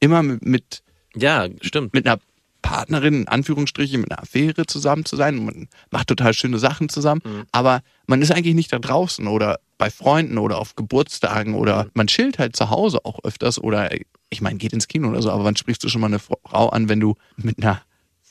immer 0.00 0.22
mit, 0.22 0.44
mit 0.44 0.82
ja, 1.14 1.48
stimmt. 1.60 1.92
mit 1.94 2.06
einer 2.06 2.18
Partnerin, 2.62 3.14
in 3.22 3.28
Anführungsstrichen, 3.28 4.00
mit 4.00 4.10
einer 4.10 4.22
Affäre 4.22 4.66
zusammen 4.66 5.04
zu 5.04 5.16
sein. 5.16 5.44
Man 5.44 5.68
macht 5.90 6.08
total 6.08 6.32
schöne 6.32 6.58
Sachen 6.58 6.88
zusammen, 6.88 7.20
Mhm. 7.24 7.42
aber 7.52 7.82
man 8.06 8.22
ist 8.22 8.30
eigentlich 8.32 8.54
nicht 8.54 8.72
da 8.72 8.78
draußen 8.78 9.26
oder 9.26 9.58
bei 9.78 9.90
Freunden 9.90 10.38
oder 10.38 10.58
auf 10.58 10.76
Geburtstagen 10.76 11.54
oder 11.54 11.84
Mhm. 11.84 11.90
man 11.94 12.06
chillt 12.06 12.38
halt 12.38 12.56
zu 12.56 12.70
Hause 12.70 13.04
auch 13.04 13.18
öfters 13.24 13.58
oder 13.58 13.90
ich 14.30 14.40
meine, 14.40 14.56
geht 14.58 14.72
ins 14.72 14.88
Kino 14.88 15.08
oder 15.08 15.20
so, 15.20 15.30
aber 15.30 15.44
wann 15.44 15.56
sprichst 15.56 15.82
du 15.84 15.88
schon 15.88 16.00
mal 16.00 16.06
eine 16.06 16.18
Frau 16.20 16.68
an, 16.70 16.88
wenn 16.88 17.00
du 17.00 17.16
mit 17.36 17.58
einer 17.62 17.82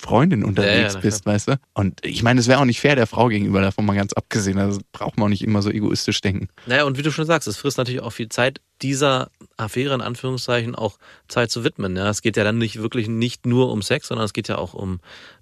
Freundin 0.01 0.43
unterwegs 0.43 0.95
na 0.95 0.99
bist, 0.99 1.25
weißt 1.25 1.49
du? 1.49 1.59
Und 1.73 2.03
ich 2.03 2.23
meine, 2.23 2.39
es 2.39 2.47
wäre 2.47 2.59
auch 2.59 2.65
nicht 2.65 2.81
fair 2.81 2.95
der 2.95 3.07
Frau 3.07 3.27
gegenüber, 3.27 3.61
davon 3.61 3.85
mal 3.85 3.95
ganz 3.95 4.13
abgesehen. 4.13 4.57
Also 4.57 4.81
braucht 4.91 5.17
man 5.17 5.25
auch 5.25 5.29
nicht 5.29 5.43
immer 5.43 5.61
so 5.61 5.69
egoistisch 5.69 6.19
denken. 6.21 6.49
Naja, 6.65 6.85
und 6.85 6.97
wie 6.97 7.03
du 7.03 7.11
schon 7.11 7.25
sagst, 7.25 7.47
es 7.47 7.57
frisst 7.57 7.77
natürlich 7.77 8.01
auch 8.01 8.11
viel 8.11 8.29
Zeit, 8.29 8.61
dieser 8.81 9.29
Affäre 9.57 9.93
in 9.93 10.01
Anführungszeichen 10.01 10.73
auch 10.73 10.97
Zeit 11.27 11.51
zu 11.51 11.63
widmen. 11.63 11.95
Ja, 11.95 12.09
es 12.09 12.21
geht 12.21 12.35
ja 12.35 12.43
dann 12.43 12.57
nicht 12.57 12.81
wirklich 12.81 13.07
nicht 13.07 13.45
nur 13.45 13.71
um 13.71 13.83
Sex, 13.83 14.07
sondern 14.07 14.25
es 14.25 14.33
geht 14.33 14.47
ja 14.47 14.57
auch 14.57 14.73
um 14.73 14.99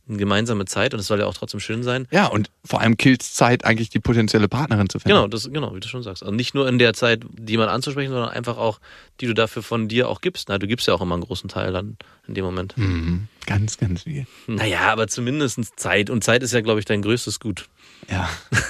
eine 0.10 0.17
gemeinsame 0.17 0.65
Zeit 0.65 0.93
und 0.93 1.00
es 1.00 1.08
soll 1.08 1.19
ja 1.19 1.26
auch 1.26 1.34
trotzdem 1.34 1.60
schön 1.60 1.84
sein. 1.84 2.08
Ja, 2.12 2.28
und 2.28 2.50
vor 2.65 2.82
allem 2.82 2.98
killt 2.98 3.22
Zeit, 3.22 3.63
eigentlich 3.63 3.89
die 3.89 4.00
potenzielle 4.00 4.48
Partnerin 4.48 4.89
zu 4.89 5.00
finden. 5.00 5.15
Genau, 5.15 5.28
das, 5.28 5.50
genau, 5.52 5.76
wie 5.76 5.80
du 5.80 5.88
schon 5.88 6.04
sagst. 6.04 6.24
Und 6.24 6.36
nicht 6.36 6.56
nur 6.56 6.67
in 6.67 6.80
der 6.80 6.93
Zeit, 6.93 7.24
die 7.32 7.58
man 7.58 7.69
anzusprechen, 7.69 8.12
sondern 8.12 8.30
einfach 8.30 8.58
auch, 8.58 8.80
die 9.22 9.28
du 9.28 9.34
dafür 9.34 9.63
von 9.63 9.88
dir 9.88 10.10
auch 10.10 10.22
gibst. 10.22 10.50
Na, 10.50 10.58
du 10.58 10.67
gibst 10.67 10.88
ja 10.88 10.93
auch 10.93 11.02
immer 11.02 11.15
einen 11.15 11.24
großen 11.24 11.50
Teil 11.50 11.72
dann 11.72 11.98
in 12.28 12.34
dem 12.34 12.43
Moment. 12.43 12.78
Mhm. 12.78 13.28
Ganz, 13.45 13.78
ganz 13.78 14.04
viel. 14.04 14.26
Naja, 14.48 14.82
aber 14.91 15.08
zumindest 15.08 15.60
Zeit. 15.80 16.10
Und 16.10 16.24
Zeit 16.24 16.43
ist 16.43 16.54
ja, 16.54 16.62
glaube 16.62 16.80
ich, 16.80 16.86
dein 16.86 17.02
größtes 17.02 17.39
Gut. 17.39 17.67
Ja. 18.10 18.30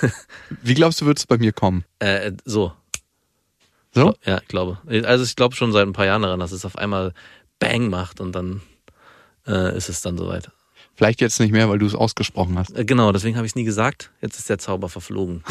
Wie 0.61 0.73
glaubst 0.73 1.01
du, 1.01 1.05
wird 1.05 1.19
es 1.19 1.25
bei 1.25 1.37
mir 1.37 1.53
kommen? 1.53 1.85
Äh, 1.99 2.33
so. 2.45 2.73
So? 3.93 4.13
Ja, 4.25 4.39
ich 4.41 4.47
glaube. 4.47 4.77
Also 5.05 5.23
ich 5.23 5.35
glaube 5.35 5.55
schon 5.55 5.71
seit 5.71 5.87
ein 5.87 5.93
paar 5.93 6.05
Jahren 6.05 6.21
daran, 6.21 6.39
dass 6.39 6.51
es 6.51 6.63
auf 6.65 6.77
einmal 6.77 7.13
Bang 7.59 7.89
macht 7.89 8.21
und 8.21 8.33
dann 8.33 8.61
äh, 9.47 9.75
ist 9.75 9.89
es 9.89 10.01
dann 10.01 10.17
soweit. 10.17 10.51
Vielleicht 10.99 11.21
jetzt 11.21 11.39
nicht 11.39 11.53
mehr, 11.53 11.69
weil 11.69 11.79
du 11.79 11.85
es 11.85 11.95
ausgesprochen 11.95 12.59
hast. 12.59 12.77
Äh, 12.77 12.83
genau, 12.83 13.13
deswegen 13.13 13.37
habe 13.37 13.45
ich 13.45 13.53
es 13.53 13.55
nie 13.55 13.63
gesagt. 13.63 14.11
Jetzt 14.21 14.37
ist 14.37 14.49
der 14.49 14.57
Zauber 14.59 14.89
verflogen. 14.89 15.45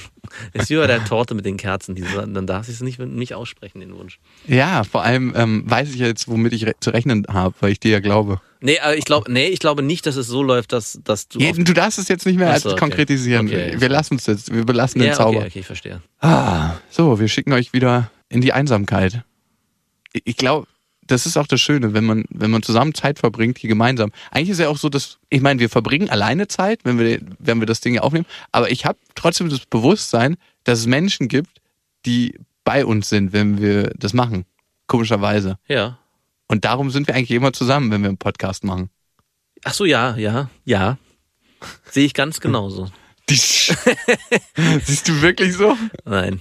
ist 0.54 0.70
wie 0.70 0.76
bei 0.76 0.86
der 0.86 1.04
Torte 1.04 1.34
mit 1.34 1.44
den 1.44 1.58
Kerzen. 1.58 1.94
Die, 1.94 2.02
dann 2.02 2.46
darf 2.46 2.70
ich 2.70 2.76
es 2.76 2.80
nicht, 2.80 2.98
nicht 2.98 3.34
aussprechen, 3.34 3.80
den 3.80 3.94
Wunsch. 3.94 4.18
Ja, 4.46 4.82
vor 4.82 5.02
allem 5.02 5.34
ähm, 5.36 5.64
weiß 5.66 5.90
ich 5.90 5.96
jetzt, 5.96 6.26
womit 6.26 6.54
ich 6.54 6.64
re 6.64 6.72
zu 6.80 6.88
rechnen 6.88 7.26
habe, 7.28 7.54
weil 7.60 7.72
ich 7.72 7.80
dir 7.80 7.90
ja 7.90 8.00
glaube. 8.00 8.40
Nee, 8.62 8.78
aber 8.78 8.96
ich 8.96 9.04
glaube, 9.04 9.30
nee, 9.30 9.48
ich 9.48 9.58
glaube 9.58 9.82
nicht, 9.82 10.06
dass 10.06 10.16
es 10.16 10.26
so 10.26 10.42
läuft, 10.42 10.72
dass, 10.72 10.98
dass 11.04 11.28
du. 11.28 11.38
Ja, 11.38 11.52
du 11.52 11.74
darfst 11.74 11.98
es 11.98 12.08
jetzt 12.08 12.24
nicht 12.24 12.38
mehr 12.38 12.48
Ach 12.48 12.54
als 12.54 12.64
okay. 12.64 12.78
konkretisieren. 12.78 13.46
Okay. 13.46 13.74
Wir 13.76 13.90
lassen 13.90 14.14
es 14.14 14.24
jetzt. 14.24 14.54
Wir 14.54 14.64
belassen 14.64 15.02
den 15.02 15.08
ja, 15.08 15.14
Zauber. 15.14 15.40
okay, 15.40 15.48
okay, 15.48 15.60
ich 15.60 15.66
verstehe. 15.66 16.00
Ah, 16.20 16.76
so, 16.88 17.20
wir 17.20 17.28
schicken 17.28 17.52
euch 17.52 17.74
wieder 17.74 18.10
in 18.30 18.40
die 18.40 18.54
Einsamkeit. 18.54 19.22
Ich 20.14 20.38
glaube, 20.38 20.66
das 21.06 21.26
ist 21.26 21.36
auch 21.36 21.46
das 21.46 21.60
Schöne, 21.60 21.92
wenn 21.94 22.04
man, 22.04 22.24
wenn 22.30 22.50
man 22.50 22.62
zusammen 22.62 22.94
Zeit 22.94 23.18
verbringt, 23.18 23.58
hier 23.58 23.68
gemeinsam. 23.68 24.12
Eigentlich 24.30 24.50
ist 24.50 24.60
ja 24.60 24.68
auch 24.68 24.76
so, 24.76 24.88
dass, 24.88 25.18
ich 25.30 25.40
meine, 25.40 25.60
wir 25.60 25.68
verbringen 25.68 26.08
alleine 26.08 26.48
Zeit, 26.48 26.80
wenn 26.84 26.98
wir, 26.98 27.20
wenn 27.38 27.60
wir 27.60 27.66
das 27.66 27.80
Ding 27.80 27.92
hier 27.92 28.04
aufnehmen, 28.04 28.26
aber 28.52 28.70
ich 28.70 28.84
habe 28.86 28.98
trotzdem 29.14 29.48
das 29.48 29.66
Bewusstsein, 29.66 30.36
dass 30.64 30.80
es 30.80 30.86
Menschen 30.86 31.28
gibt, 31.28 31.60
die 32.06 32.38
bei 32.64 32.84
uns 32.84 33.08
sind, 33.08 33.32
wenn 33.32 33.60
wir 33.60 33.92
das 33.96 34.14
machen. 34.14 34.44
Komischerweise. 34.86 35.58
Ja. 35.68 35.98
Und 36.48 36.64
darum 36.64 36.90
sind 36.90 37.06
wir 37.06 37.14
eigentlich 37.14 37.30
immer 37.30 37.52
zusammen, 37.52 37.90
wenn 37.90 38.02
wir 38.02 38.08
einen 38.08 38.18
Podcast 38.18 38.64
machen. 38.64 38.90
Ach 39.64 39.74
so, 39.74 39.84
ja, 39.84 40.16
ja, 40.16 40.50
ja. 40.64 40.98
Sehe 41.90 42.04
ich 42.04 42.14
ganz 42.14 42.40
genauso. 42.40 42.90
Siehst 43.26 45.08
du 45.08 45.22
wirklich 45.22 45.54
so? 45.54 45.76
Nein. 46.04 46.40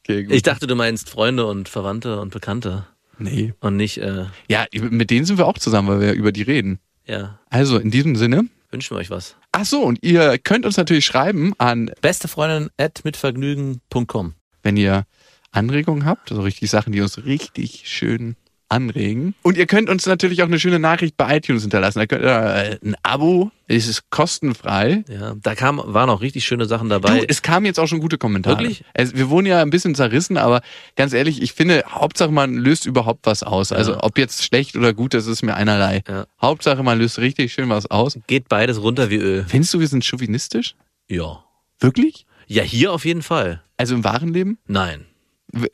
Okay, 0.00 0.24
gut. 0.24 0.34
Ich 0.34 0.42
dachte, 0.42 0.66
du 0.66 0.74
meinst 0.74 1.10
Freunde 1.10 1.46
und 1.46 1.68
Verwandte 1.68 2.20
und 2.20 2.32
Bekannte 2.32 2.86
nee. 3.18 3.52
und 3.60 3.76
nicht, 3.76 3.98
äh, 3.98 4.26
Ja, 4.48 4.66
mit 4.72 5.10
denen 5.10 5.24
sind 5.26 5.38
wir 5.38 5.46
auch 5.46 5.58
zusammen, 5.58 5.88
weil 5.88 6.00
wir 6.00 6.12
über 6.12 6.32
die 6.32 6.42
reden. 6.42 6.78
ja. 7.06 7.38
Also 7.50 7.78
in 7.78 7.90
diesem 7.90 8.16
Sinne. 8.16 8.44
Wünschen 8.70 8.94
wir 8.96 9.00
euch 9.00 9.10
was. 9.10 9.36
Ach 9.52 9.64
so, 9.64 9.82
und 9.82 9.98
ihr 10.02 10.36
könnt 10.38 10.66
uns 10.66 10.76
natürlich 10.76 11.06
schreiben 11.06 11.54
an, 11.58 11.90
Beste 12.02 12.28
Freundin 12.28 12.68
at 12.76 13.02
mitvergnügen.com. 13.04 14.34
wenn 14.62 14.76
ihr 14.76 15.04
Anregungen 15.50 16.04
habt, 16.04 16.30
also 16.30 16.42
richtig 16.42 16.68
Sachen, 16.70 16.92
die 16.92 17.00
uns 17.00 17.24
richtig 17.24 17.84
schön 17.86 18.36
anregen. 18.68 19.34
Und 19.42 19.56
ihr 19.56 19.66
könnt 19.66 19.88
uns 19.88 20.06
natürlich 20.06 20.42
auch 20.42 20.46
eine 20.46 20.58
schöne 20.58 20.78
Nachricht 20.78 21.16
bei 21.16 21.36
iTunes 21.36 21.62
hinterlassen. 21.62 21.98
Da 21.98 22.06
könnt 22.06 22.22
ihr 22.22 22.30
äh, 22.30 22.78
ein 22.84 22.96
Abo, 23.02 23.50
es 23.66 23.86
ist 23.86 24.10
kostenfrei. 24.10 25.04
Ja, 25.08 25.34
da 25.42 25.54
kam, 25.54 25.80
waren 25.84 26.10
auch 26.10 26.20
richtig 26.20 26.44
schöne 26.44 26.66
Sachen 26.66 26.88
dabei. 26.88 27.20
Du, 27.20 27.28
es 27.28 27.42
kamen 27.42 27.66
jetzt 27.66 27.78
auch 27.78 27.86
schon 27.86 28.00
gute 28.00 28.18
Kommentare. 28.18 28.58
Wirklich? 28.58 28.84
Es, 28.94 29.14
wir 29.14 29.30
wurden 29.30 29.46
ja 29.46 29.62
ein 29.62 29.70
bisschen 29.70 29.94
zerrissen, 29.94 30.36
aber 30.36 30.62
ganz 30.96 31.12
ehrlich, 31.12 31.42
ich 31.42 31.52
finde, 31.52 31.84
Hauptsache 31.88 32.30
man 32.30 32.54
löst 32.54 32.86
überhaupt 32.86 33.26
was 33.26 33.42
aus. 33.42 33.72
Also 33.72 34.00
ob 34.00 34.18
jetzt 34.18 34.44
schlecht 34.44 34.76
oder 34.76 34.92
gut, 34.92 35.14
das 35.14 35.26
ist 35.26 35.42
mir 35.42 35.54
einerlei. 35.54 36.02
Ja. 36.08 36.26
Hauptsache 36.40 36.82
man 36.82 36.98
löst 36.98 37.18
richtig 37.18 37.52
schön 37.52 37.68
was 37.68 37.90
aus. 37.90 38.18
Geht 38.26 38.48
beides 38.48 38.80
runter 38.82 39.10
wie 39.10 39.16
Öl. 39.16 39.44
Findest 39.48 39.74
du, 39.74 39.80
wir 39.80 39.88
sind 39.88 40.04
chauvinistisch? 40.04 40.74
Ja. 41.08 41.44
Wirklich? 41.80 42.26
Ja, 42.46 42.62
hier 42.62 42.92
auf 42.92 43.04
jeden 43.04 43.22
Fall. 43.22 43.62
Also 43.76 43.94
im 43.94 44.04
wahren 44.04 44.32
Leben? 44.32 44.58
Nein. 44.66 45.04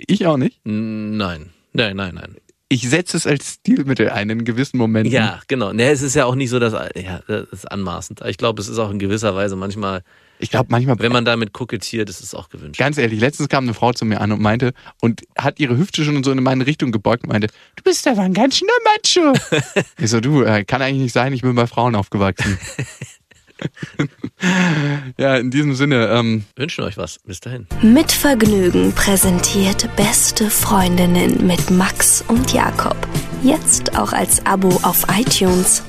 Ich 0.06 0.26
auch 0.26 0.36
nicht. 0.36 0.60
Nein. 0.64 1.50
Nein, 1.72 1.96
nein, 1.96 2.14
nein. 2.14 2.36
Ich 2.74 2.90
setze 2.90 3.16
es 3.16 3.24
als 3.24 3.52
Stilmittel 3.52 4.10
ein 4.10 4.28
in 4.30 4.44
gewissen 4.44 4.78
Momenten. 4.78 5.12
Ja, 5.12 5.38
genau. 5.46 5.72
Ne, 5.72 5.90
es 5.90 6.02
ist 6.02 6.14
ja 6.16 6.24
auch 6.24 6.34
nicht 6.34 6.50
so, 6.50 6.58
dass, 6.58 6.72
ja, 6.72 7.20
das 7.28 7.46
ist 7.52 7.70
anmaßend. 7.70 8.20
Ich 8.26 8.36
glaube, 8.36 8.60
es 8.60 8.66
ist 8.66 8.78
auch 8.78 8.90
in 8.90 8.98
gewisser 8.98 9.36
Weise 9.36 9.54
manchmal, 9.54 10.02
Ich 10.40 10.50
glaube 10.50 10.66
manchmal, 10.70 10.98
wenn 10.98 11.12
man 11.12 11.24
damit 11.24 11.52
kokettiert, 11.52 12.10
ist 12.10 12.20
es 12.20 12.34
auch 12.34 12.48
gewünscht. 12.48 12.80
ganz 12.80 12.98
ehrlich, 12.98 13.20
letztens 13.20 13.48
kam 13.48 13.62
eine 13.62 13.74
Frau 13.74 13.92
zu 13.92 14.04
mir 14.04 14.20
an 14.20 14.32
und 14.32 14.40
meinte, 14.40 14.72
und 15.00 15.22
hat 15.38 15.60
ihre 15.60 15.78
Hüfte 15.78 16.04
schon 16.04 16.24
so 16.24 16.32
in 16.32 16.42
meine 16.42 16.66
Richtung 16.66 16.90
gebeugt 16.90 17.22
und 17.22 17.30
meinte, 17.30 17.46
du 17.76 17.84
bist 17.84 18.08
aber 18.08 18.22
ein 18.22 18.34
ganz 18.34 18.56
schöner 18.56 18.72
Macho. 18.82 19.38
ich 19.98 20.10
so, 20.10 20.18
du, 20.18 20.42
äh, 20.42 20.64
kann 20.64 20.82
eigentlich 20.82 21.02
nicht 21.02 21.12
sein, 21.12 21.32
ich 21.32 21.42
bin 21.42 21.54
bei 21.54 21.68
Frauen 21.68 21.94
aufgewachsen. 21.94 22.58
ja, 25.18 25.36
in 25.36 25.50
diesem 25.50 25.74
Sinne, 25.74 26.08
ähm, 26.08 26.44
Wünschen 26.56 26.84
euch 26.84 26.96
was. 26.96 27.18
Bis 27.24 27.40
dahin. 27.40 27.66
Mit 27.82 28.12
Vergnügen 28.12 28.92
präsentiert 28.92 29.88
Beste 29.96 30.50
Freundinnen 30.50 31.46
mit 31.46 31.70
Max 31.70 32.24
und 32.28 32.52
Jakob. 32.52 32.96
Jetzt 33.42 33.98
auch 33.98 34.12
als 34.12 34.44
Abo 34.46 34.80
auf 34.82 35.06
iTunes. 35.16 35.82